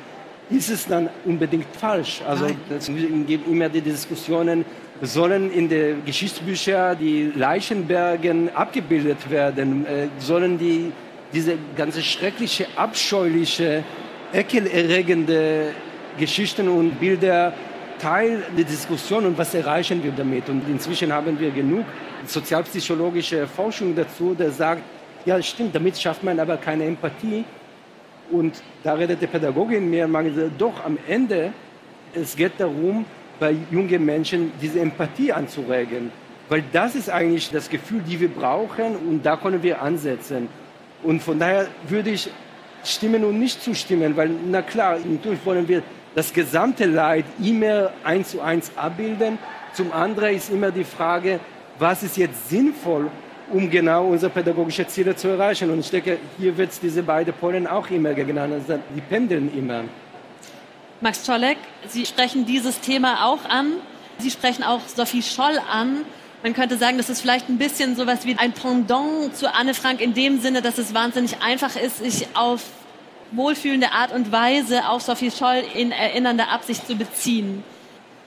[0.50, 2.22] ist es dann unbedingt falsch?
[2.26, 2.90] Also es
[3.26, 4.64] gibt immer die Diskussionen,
[5.02, 9.86] sollen in den Geschichtsbüchern die Leichenbergen abgebildet werden?
[9.86, 10.92] Äh, sollen die,
[11.32, 13.84] diese ganze schreckliche, abscheuliche,
[14.32, 15.72] ekelerregende
[16.18, 17.52] Geschichten und Bilder
[17.98, 20.48] Teil der Diskussion und was erreichen wir damit?
[20.48, 21.84] Und inzwischen haben wir genug
[22.24, 24.82] sozialpsychologische Forschung dazu, der sagt,
[25.28, 27.44] ja, stimmt, damit schafft man aber keine Empathie.
[28.30, 31.52] Und da redet die Pädagogin mir, man doch am Ende,
[32.14, 33.04] es geht darum,
[33.38, 36.10] bei jungen Menschen diese Empathie anzuregen.
[36.48, 40.48] Weil das ist eigentlich das Gefühl, die wir brauchen und da können wir ansetzen.
[41.02, 42.30] Und von daher würde ich
[42.82, 45.82] stimmen und nicht zustimmen, weil na klar, natürlich wollen wir
[46.14, 49.38] das gesamte Leid immer eins zu eins abbilden.
[49.74, 51.38] Zum anderen ist immer die Frage,
[51.78, 53.10] was ist jetzt sinnvoll
[53.50, 55.70] um genau unsere pädagogischen Ziele zu erreichen.
[55.70, 58.52] Und ich denke, hier wird es diese beiden Polen auch immer genannt.
[58.54, 59.84] Also die pendeln immer.
[61.00, 63.74] Max Czolek, Sie sprechen dieses Thema auch an.
[64.18, 66.04] Sie sprechen auch Sophie Scholl an.
[66.42, 69.74] Man könnte sagen, das ist vielleicht ein bisschen so etwas wie ein Pendant zu Anne
[69.74, 72.62] Frank in dem Sinne, dass es wahnsinnig einfach ist, sich auf
[73.32, 77.62] wohlfühlende Art und Weise auf Sophie Scholl in erinnernder Absicht zu beziehen.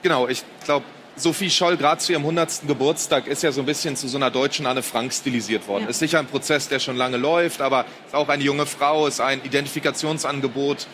[0.02, 0.84] Genau, ich glaube,
[1.16, 2.66] Sophie Scholl, gerade zu ihrem 100.
[2.66, 5.84] Geburtstag, ist ja so ein bisschen zu so einer deutschen Anne Frank stilisiert worden.
[5.84, 5.90] Ja.
[5.90, 9.20] Ist sicher ein Prozess, der schon lange läuft, aber ist auch eine junge Frau, ist
[9.20, 10.86] ein Identifikationsangebot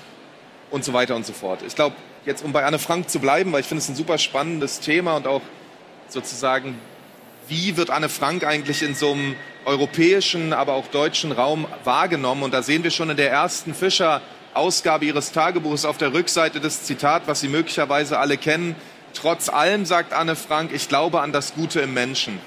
[0.71, 1.61] und so weiter und so fort.
[1.67, 1.95] Ich glaube,
[2.27, 5.17] jetzt um bei Anne Frank zu bleiben, weil ich finde es ein super spannendes Thema
[5.17, 5.43] und auch
[6.09, 6.79] sozusagen,
[7.47, 12.43] wie wird Anne Frank eigentlich in so einem europäischen, aber auch deutschen Raum wahrgenommen?
[12.43, 14.21] Und da sehen wir schon in der ersten Fischer
[14.53, 18.75] Ausgabe ihres Tagebuches auf der Rückseite das Zitat, was Sie möglicherweise alle kennen.
[19.15, 22.41] Trotz allem, sagt Anne Frank, ich glaube an das Gute im Menschen.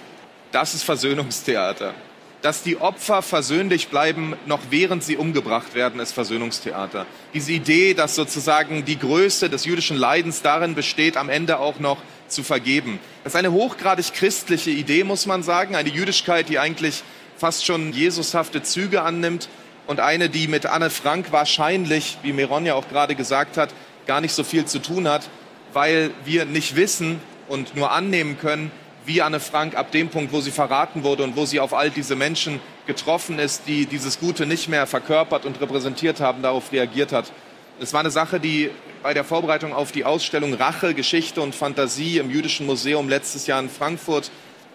[0.51, 1.93] Das ist Versöhnungstheater.
[2.41, 7.05] Dass die Opfer versöhnlich bleiben, noch während sie umgebracht werden, ist Versöhnungstheater.
[7.34, 11.97] Diese Idee, dass sozusagen die Größe des jüdischen Leidens darin besteht, am Ende auch noch
[12.28, 12.99] zu vergeben.
[13.24, 15.76] Das ist eine hochgradig christliche Idee, muss man sagen.
[15.76, 17.03] Eine Jüdischkeit, die eigentlich
[17.38, 19.47] fast schon jesushafte Züge annimmt
[19.86, 23.70] und eine, die mit Anne Frank wahrscheinlich, wie Meron ja auch gerade gesagt hat,
[24.07, 25.30] gar nicht so viel zu tun hat
[25.74, 28.72] weil wir nicht wissen und nur annehmen können,
[29.05, 31.89] wie Anne Frank ab dem Punkt, wo sie verraten wurde und wo sie auf all
[31.89, 37.11] diese Menschen getroffen ist, die dieses Gute nicht mehr verkörpert und repräsentiert haben, darauf reagiert
[37.11, 37.32] hat.
[37.80, 38.69] Es war eine Sache, die
[39.01, 43.59] bei der Vorbereitung auf die Ausstellung Rache, Geschichte und Fantasie im Jüdischen Museum letztes Jahr
[43.59, 44.30] in Frankfurt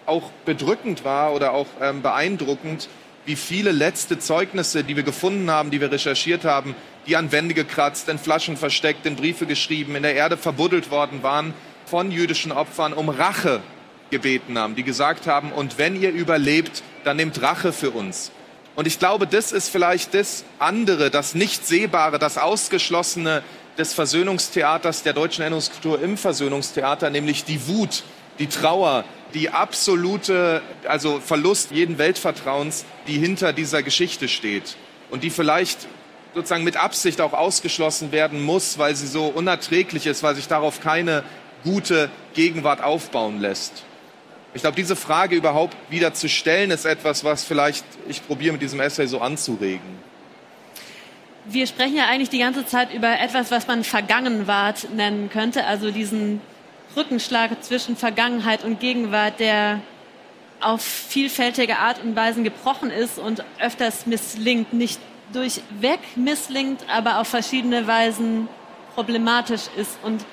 [0.05, 2.89] auch bedrückend war oder auch ähm, beeindruckend,
[3.25, 6.75] wie viele letzte Zeugnisse, die wir gefunden haben, die wir recherchiert haben,
[7.07, 11.23] die an Wände gekratzt, in Flaschen versteckt, in Briefe geschrieben, in der Erde verbuddelt worden
[11.23, 11.53] waren
[11.85, 13.61] von jüdischen Opfern um Rache
[14.09, 18.31] gebeten haben, die gesagt haben, und wenn ihr überlebt, dann nehmt Rache für uns.
[18.75, 23.41] Und ich glaube, das ist vielleicht das andere, das Nicht-Sehbare, das Ausgeschlossene
[23.77, 28.03] des Versöhnungstheaters, der deutschen Erinnerungskultur im Versöhnungstheater, nämlich die Wut,
[28.39, 29.03] die Trauer,
[29.33, 34.77] die absolute, also Verlust jeden Weltvertrauens, die hinter dieser Geschichte steht
[35.09, 35.87] und die vielleicht
[36.37, 40.81] sozusagen mit Absicht auch ausgeschlossen werden muss, weil sie so unerträglich ist, weil sich darauf
[40.81, 41.23] keine
[41.63, 43.83] gute Gegenwart aufbauen lässt.
[44.53, 48.61] Ich glaube, diese Frage überhaupt wieder zu stellen, ist etwas, was vielleicht ich probiere mit
[48.61, 50.07] diesem Essay so anzuregen.
[51.45, 55.91] Wir sprechen ja eigentlich die ganze Zeit über etwas, was man Vergangenwart nennen könnte, also
[55.91, 56.41] diesen
[56.93, 59.81] Brückenschlag zwischen Vergangenheit und Gegenwart, der
[60.59, 64.99] auf vielfältige Art und Weisen gebrochen ist und öfters misslingt, nicht
[65.33, 68.47] durchweg misslingt, aber auf verschiedene Weisen
[68.95, 69.97] problematisch ist.
[70.03, 70.25] Und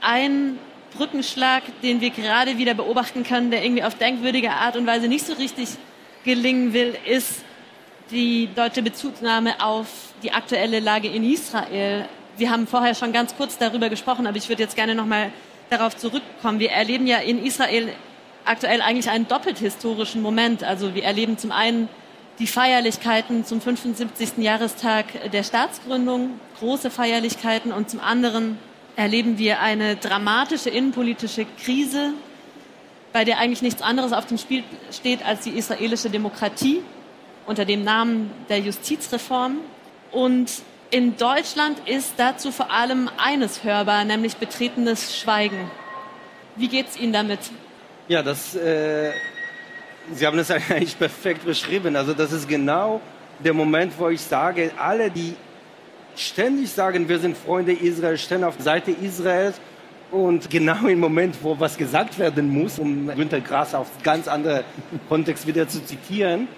[0.00, 0.58] ein
[0.96, 5.26] Brückenschlag, den wir gerade wieder beobachten können, der irgendwie auf denkwürdige Art und Weise nicht
[5.26, 5.70] so richtig
[6.24, 7.42] gelingen will, ist
[8.10, 9.88] die deutsche Bezugnahme auf
[10.22, 12.08] die aktuelle Lage in Israel.
[12.36, 15.30] Wir haben vorher schon ganz kurz darüber gesprochen, aber ich würde jetzt gerne noch mal
[15.70, 16.58] darauf zurückkommen.
[16.58, 17.88] Wir erleben ja in Israel
[18.44, 20.64] aktuell eigentlich einen doppelt historischen Moment.
[20.64, 21.88] Also wir erleben zum einen
[22.38, 24.38] die Feierlichkeiten zum 75.
[24.38, 28.58] Jahrestag der Staatsgründung, große Feierlichkeiten, und zum anderen
[28.96, 32.12] erleben wir eine dramatische innenpolitische Krise,
[33.12, 34.62] bei der eigentlich nichts anderes auf dem Spiel
[34.92, 36.82] steht als die israelische Demokratie
[37.46, 39.58] unter dem Namen der Justizreform.
[40.12, 40.50] Und
[40.90, 45.70] in Deutschland ist dazu vor allem eines hörbar, nämlich betretenes Schweigen.
[46.56, 47.40] Wie geht es Ihnen damit?
[48.08, 49.12] Ja, das, äh,
[50.14, 51.96] Sie haben das eigentlich perfekt beschrieben.
[51.96, 53.00] Also das ist genau
[53.44, 55.34] der Moment, wo ich sage, alle, die
[56.16, 59.60] ständig sagen, wir sind Freunde Israels, stehen auf der Seite Israels
[60.10, 64.64] und genau im Moment, wo was gesagt werden muss, um Günter Grass auf ganz andere
[65.08, 66.48] Kontext wieder zu zitieren,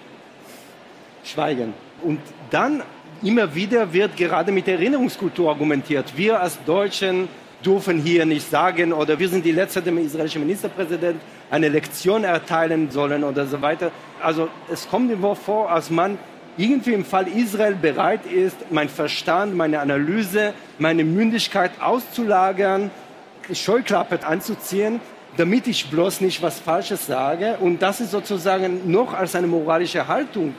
[1.25, 1.75] schweigen.
[2.03, 2.21] Und
[2.51, 2.83] dann
[3.23, 6.17] immer wieder wird gerade mit Erinnerungskultur argumentiert.
[6.17, 7.29] Wir als Deutschen
[7.65, 11.21] dürfen hier nicht sagen oder wir sind die Letzte, dem israelischen Ministerpräsident
[11.51, 13.91] eine Lektion erteilen sollen oder so weiter.
[14.23, 16.19] Also es kommt immer vor, als man
[16.57, 22.91] irgendwie im Fall Israel bereit ist, mein Verstand, meine Analyse, meine Mündigkeit auszulagern,
[23.53, 25.01] Scheuklappe anzuziehen,
[25.37, 27.57] damit ich bloß nicht was Falsches sage.
[27.61, 30.55] Und das ist sozusagen noch als eine moralische Haltung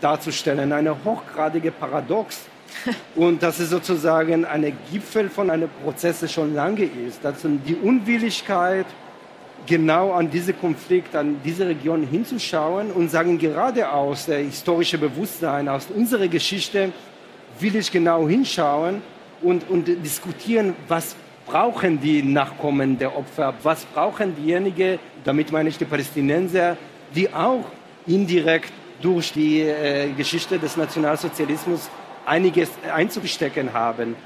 [0.00, 2.40] darzustellen, eine hochgradige Paradox.
[3.14, 7.20] Und das ist sozusagen ein Gipfel von einem Prozess, der schon lange ist.
[7.22, 8.86] Das sind die Unwilligkeit,
[9.68, 15.68] genau an diesen Konflikt, an diese Region hinzuschauen und sagen, gerade aus der historischen Bewusstsein,
[15.68, 16.92] aus unserer Geschichte
[17.60, 19.02] will ich genau hinschauen
[19.42, 21.14] und, und diskutieren, was
[21.46, 26.76] brauchen die Nachkommen der Opfer, was brauchen diejenigen, damit meine ich die Palästinenser,
[27.14, 27.64] die auch
[28.06, 31.88] indirekt durch die äh, Geschichte des Nationalsozialismus
[32.26, 34.16] einiges einzustecken haben.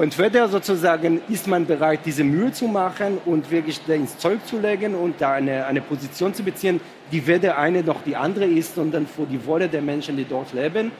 [0.00, 4.58] Und weder sozusagen ist man bereit, diese Mühe zu machen und wirklich ins Zeug zu
[4.58, 6.80] legen und da eine, eine Position zu beziehen,
[7.12, 10.54] die weder eine noch die andere ist, sondern für die Wolle der Menschen, die dort
[10.54, 10.90] leben.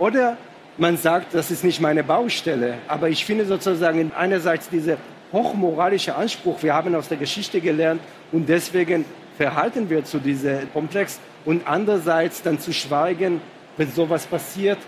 [0.00, 0.36] Oder
[0.78, 2.78] man sagt, das ist nicht meine Baustelle.
[2.88, 4.96] Aber ich finde sozusagen einerseits dieser
[5.32, 8.00] hochmoralische Anspruch, wir haben aus der Geschichte gelernt
[8.32, 9.04] und deswegen
[9.36, 13.40] verhalten wir zu diesem Komplex und andererseits dann zu schweigen,
[13.76, 14.78] wenn sowas passiert,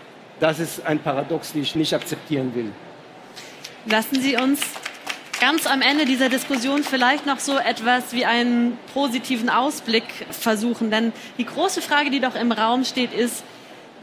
[0.40, 2.72] das ist ein Paradox, den ich nicht akzeptieren will.
[3.86, 4.60] Lassen Sie uns
[5.40, 10.92] ganz am Ende dieser Diskussion vielleicht noch so etwas wie einen positiven Ausblick versuchen.
[10.92, 13.42] Denn die große Frage, die doch im Raum steht, ist,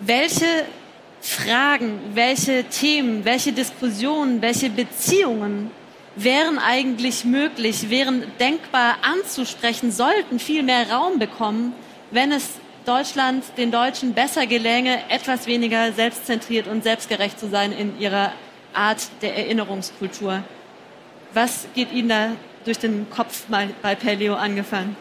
[0.02, 0.66] welche
[1.22, 5.72] Fragen, welche Themen, welche Diskussionen, welche Beziehungen
[6.18, 11.74] wären eigentlich möglich, wären denkbar anzusprechen, sollten viel mehr Raum bekommen,
[12.12, 12.50] wenn es
[12.86, 18.34] Deutschland, den Deutschen besser gelänge, etwas weniger selbstzentriert und selbstgerecht zu sein in ihrer
[18.74, 20.44] Art der Erinnerungskultur.
[21.34, 22.32] Was geht Ihnen da
[22.66, 24.96] durch den Kopf bei Perleo angefangen?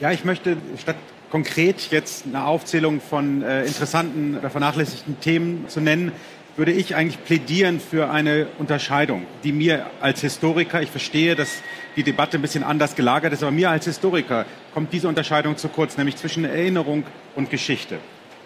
[0.00, 0.96] Ja, ich möchte statt
[1.30, 6.12] konkret jetzt eine Aufzählung von äh, interessanten oder vernachlässigten Themen zu nennen,
[6.56, 11.62] würde ich eigentlich plädieren für eine Unterscheidung, die mir als Historiker, ich verstehe, dass
[11.94, 14.44] die Debatte ein bisschen anders gelagert ist, aber mir als Historiker
[14.74, 17.04] kommt diese Unterscheidung zu kurz, nämlich zwischen Erinnerung
[17.36, 17.98] und Geschichte.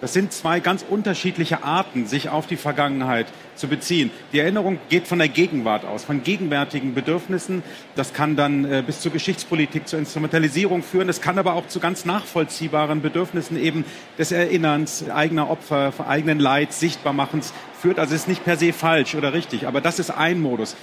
[0.02, 4.10] Das sind zwei ganz unterschiedliche Arten, sich auf die Vergangenheit zu beziehen.
[4.32, 7.62] Die Erinnerung geht von der Gegenwart aus, von gegenwärtigen Bedürfnissen.
[7.94, 11.06] Das kann dann äh, bis zur Geschichtspolitik, zur Instrumentalisierung führen.
[11.06, 13.84] Das kann aber auch zu ganz nachvollziehbaren Bedürfnissen eben
[14.18, 18.00] des Erinnerns, eigener Opfer, eigenen Leids, Sichtbarmachens führt.
[18.00, 20.74] Also ist nicht per se falsch oder richtig, aber das ist ein Modus.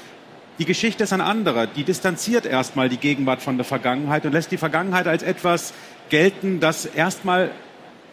[0.60, 1.68] Die Geschichte ist ein anderer.
[1.68, 5.74] Die distanziert erstmal die Gegenwart von der Vergangenheit und lässt die Vergangenheit als etwas
[6.10, 7.52] gelten, das erstmal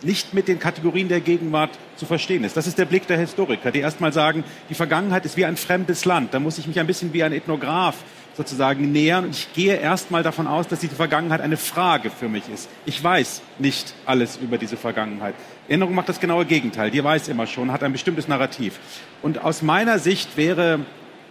[0.03, 2.57] nicht mit den Kategorien der Gegenwart zu verstehen ist.
[2.57, 6.05] Das ist der Blick der Historiker, die erstmal sagen, die Vergangenheit ist wie ein fremdes
[6.05, 6.35] Land.
[6.35, 7.97] Da muss ich mich ein bisschen wie ein Ethnograph
[8.37, 9.25] sozusagen nähern.
[9.25, 12.69] Und ich gehe erstmal davon aus, dass die Vergangenheit eine Frage für mich ist.
[12.85, 15.35] Ich weiß nicht alles über diese Vergangenheit.
[15.69, 16.91] Erinnerung macht das genaue Gegenteil.
[16.91, 18.79] Die weiß immer schon, hat ein bestimmtes Narrativ.
[19.23, 20.81] Und aus meiner Sicht wäre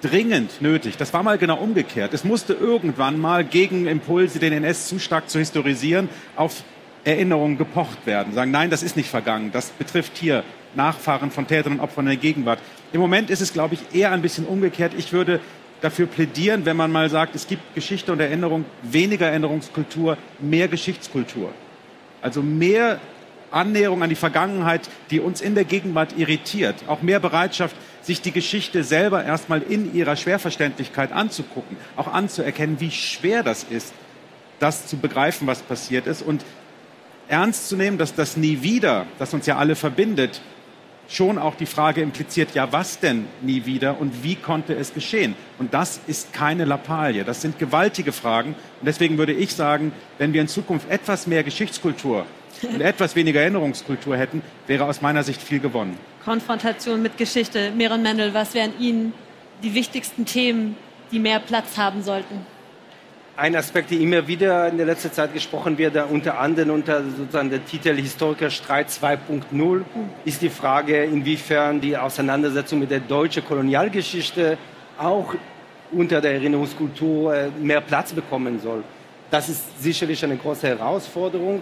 [0.01, 0.97] dringend nötig.
[0.97, 2.13] Das war mal genau umgekehrt.
[2.13, 6.63] Es musste irgendwann mal gegen Impulse, den NS zu stark zu historisieren, auf
[7.05, 8.33] Erinnerungen gepocht werden.
[8.33, 9.51] Sagen, nein, das ist nicht vergangen.
[9.53, 10.43] Das betrifft hier
[10.73, 12.59] Nachfahren von Tätern und Opfern der Gegenwart.
[12.91, 14.93] Im Moment ist es, glaube ich, eher ein bisschen umgekehrt.
[14.97, 15.39] Ich würde
[15.81, 21.51] dafür plädieren, wenn man mal sagt, es gibt Geschichte und Erinnerung, weniger Erinnerungskultur, mehr Geschichtskultur.
[22.21, 22.99] Also mehr
[23.51, 26.75] Annäherung an die Vergangenheit, die uns in der Gegenwart irritiert.
[26.87, 32.91] Auch mehr Bereitschaft, sich die Geschichte selber erstmal in ihrer Schwerverständlichkeit anzugucken, auch anzuerkennen, wie
[32.91, 33.93] schwer das ist,
[34.59, 36.43] das zu begreifen, was passiert ist und
[37.27, 40.41] ernst zu nehmen, dass das nie wieder, das uns ja alle verbindet,
[41.07, 45.35] schon auch die Frage impliziert, ja, was denn nie wieder und wie konnte es geschehen?
[45.59, 47.23] Und das ist keine Lappalie.
[47.23, 48.55] Das sind gewaltige Fragen.
[48.79, 52.25] Und deswegen würde ich sagen, wenn wir in Zukunft etwas mehr Geschichtskultur
[52.63, 55.97] und etwas weniger Erinnerungskultur hätten, wäre aus meiner Sicht viel gewonnen.
[56.23, 57.71] Konfrontation mit Geschichte.
[57.75, 59.13] Meron Mendel, was wären Ihnen
[59.63, 60.75] die wichtigsten Themen,
[61.11, 62.54] die mehr Platz haben sollten?
[63.37, 67.49] Ein Aspekt, der immer wieder in der letzten Zeit gesprochen wird, unter anderem unter sozusagen
[67.49, 69.81] der Titel Historikerstreit 2.0,
[70.23, 74.57] ist die Frage, inwiefern die Auseinandersetzung mit der deutschen Kolonialgeschichte
[74.97, 75.35] auch
[75.91, 78.83] unter der Erinnerungskultur äh, mehr Platz bekommen soll.
[79.29, 81.61] Das ist sicherlich eine große Herausforderung.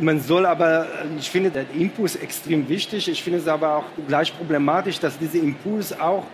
[0.00, 0.86] Man soll aber,
[1.18, 3.08] ich finde den Impuls extrem wichtig.
[3.08, 6.24] Ich finde es aber auch gleich problematisch, dass dieser Impuls auch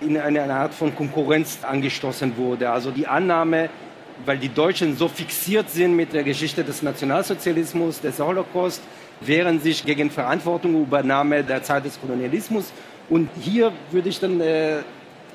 [0.00, 2.70] in eine Art von Konkurrenz angestoßen wurde.
[2.70, 3.68] Also die Annahme,
[4.24, 8.82] weil die Deutschen so fixiert sind mit der Geschichte des Nationalsozialismus, des Holocaust,
[9.20, 12.72] wehren sich gegen Verantwortung Übernahme der Zeit des Kolonialismus.
[13.08, 14.78] Und hier würde ich dann äh,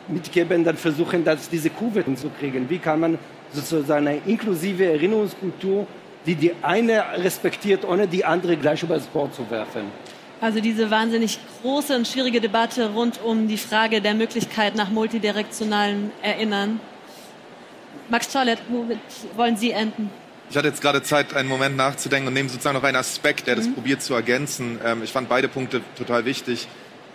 [0.08, 2.70] mitgeben, dann versuchen, dass diese Kurve hinzukriegen.
[2.70, 3.20] Wie kann man
[3.54, 5.88] sozusagen eine inklusive Erinnerungskultur,
[6.26, 9.84] die die eine respektiert, ohne die andere gleich übers Bord zu werfen?
[10.42, 16.12] Also diese wahnsinnig große und schwierige Debatte rund um die Frage der Möglichkeit nach multidirektionalem
[16.22, 16.80] Erinnern
[18.10, 19.00] Max Tollett, womit
[19.36, 20.10] wollen Sie enden?
[20.50, 23.56] Ich hatte jetzt gerade Zeit, einen Moment nachzudenken und nehme sozusagen noch einen Aspekt, der
[23.56, 23.60] mhm.
[23.60, 24.80] das probiert zu ergänzen.
[24.84, 26.68] Ähm, ich fand beide Punkte total wichtig.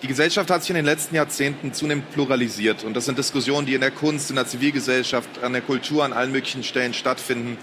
[0.02, 2.84] Die Gesellschaft hat sich in den letzten Jahrzehnten zunehmend pluralisiert.
[2.84, 6.12] Und das sind Diskussionen, die in der Kunst, in der Zivilgesellschaft, an der Kultur, an
[6.12, 7.56] allen möglichen Stellen stattfinden.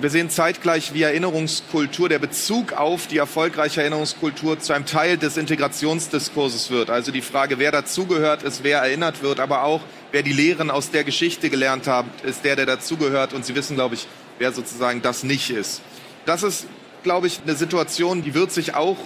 [0.00, 5.36] Wir sehen zeitgleich, wie Erinnerungskultur, der Bezug auf die erfolgreiche Erinnerungskultur zu einem Teil des
[5.36, 6.88] Integrationsdiskurses wird.
[6.88, 9.80] Also die Frage, wer dazugehört ist, wer erinnert wird, aber auch,
[10.12, 13.32] wer die Lehren aus der Geschichte gelernt hat, ist der, der dazugehört.
[13.32, 14.06] Und Sie wissen, glaube ich,
[14.38, 15.82] wer sozusagen das nicht ist.
[16.26, 16.68] Das ist,
[17.02, 18.98] glaube ich, eine Situation, die wird sich auch,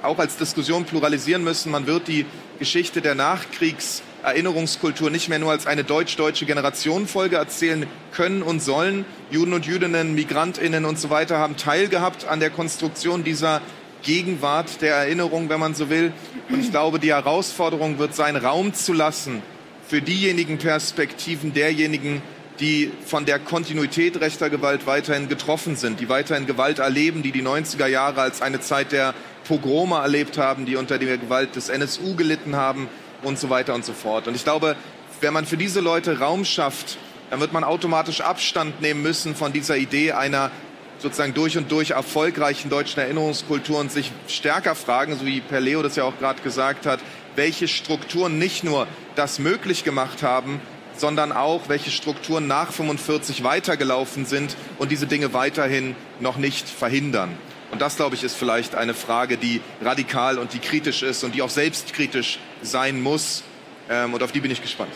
[0.00, 1.72] auch als Diskussion pluralisieren müssen.
[1.72, 2.24] Man wird die
[2.60, 9.04] Geschichte der Nachkriegs Erinnerungskultur nicht mehr nur als eine deutsch-deutsche Generationenfolge erzählen können und sollen.
[9.30, 13.62] Juden und Jüdinnen, Migrantinnen und so weiter haben teilgehabt an der Konstruktion dieser
[14.02, 16.12] Gegenwart der Erinnerung, wenn man so will.
[16.48, 19.42] Und ich glaube, die Herausforderung wird sein, Raum zu lassen
[19.86, 22.20] für diejenigen Perspektiven derjenigen,
[22.58, 27.42] die von der Kontinuität rechter Gewalt weiterhin getroffen sind, die weiterhin Gewalt erleben, die die
[27.42, 29.14] 90er Jahre als eine Zeit der
[29.46, 32.88] Pogrome erlebt haben, die unter der Gewalt des NSU gelitten haben,
[33.22, 34.28] und so weiter und so fort.
[34.28, 34.76] Und ich glaube,
[35.20, 36.98] wenn man für diese Leute Raum schafft,
[37.30, 40.50] dann wird man automatisch Abstand nehmen müssen von dieser Idee einer
[40.98, 45.82] sozusagen durch und durch erfolgreichen deutschen Erinnerungskultur und sich stärker fragen, so wie Per Leo
[45.82, 47.00] das ja auch gerade gesagt hat,
[47.34, 50.60] welche Strukturen nicht nur das möglich gemacht haben,
[50.96, 57.36] sondern auch, welche Strukturen nach 45 weitergelaufen sind und diese Dinge weiterhin noch nicht verhindern.
[57.70, 61.34] Und das, glaube ich, ist vielleicht eine Frage, die radikal und die kritisch ist und
[61.34, 63.42] die auch selbstkritisch sein muss.
[63.88, 64.92] Ähm, und auf die bin ich gespannt.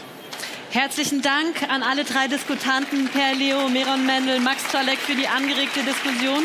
[0.70, 5.82] Herzlichen Dank an alle drei Diskutanten, Per Leo, Meron Mendel, Max Zolek, für die angeregte
[5.82, 6.44] Diskussion.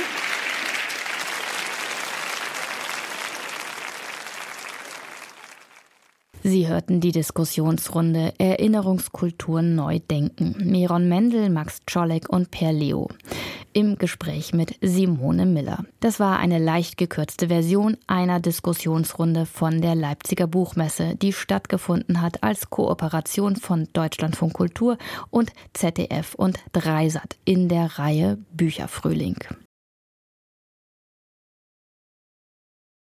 [6.42, 10.56] Sie hörten die Diskussionsrunde Erinnerungskultur neu denken.
[10.60, 13.10] Meron Mendel, Max Czolek und Per Leo
[13.76, 15.86] im Gespräch mit Simone Miller.
[16.00, 22.42] Das war eine leicht gekürzte Version einer Diskussionsrunde von der Leipziger Buchmesse, die stattgefunden hat
[22.42, 24.98] als Kooperation von Deutschlandfunk Kultur
[25.30, 29.38] und ZDF und Dreisat in der Reihe Bücherfrühling.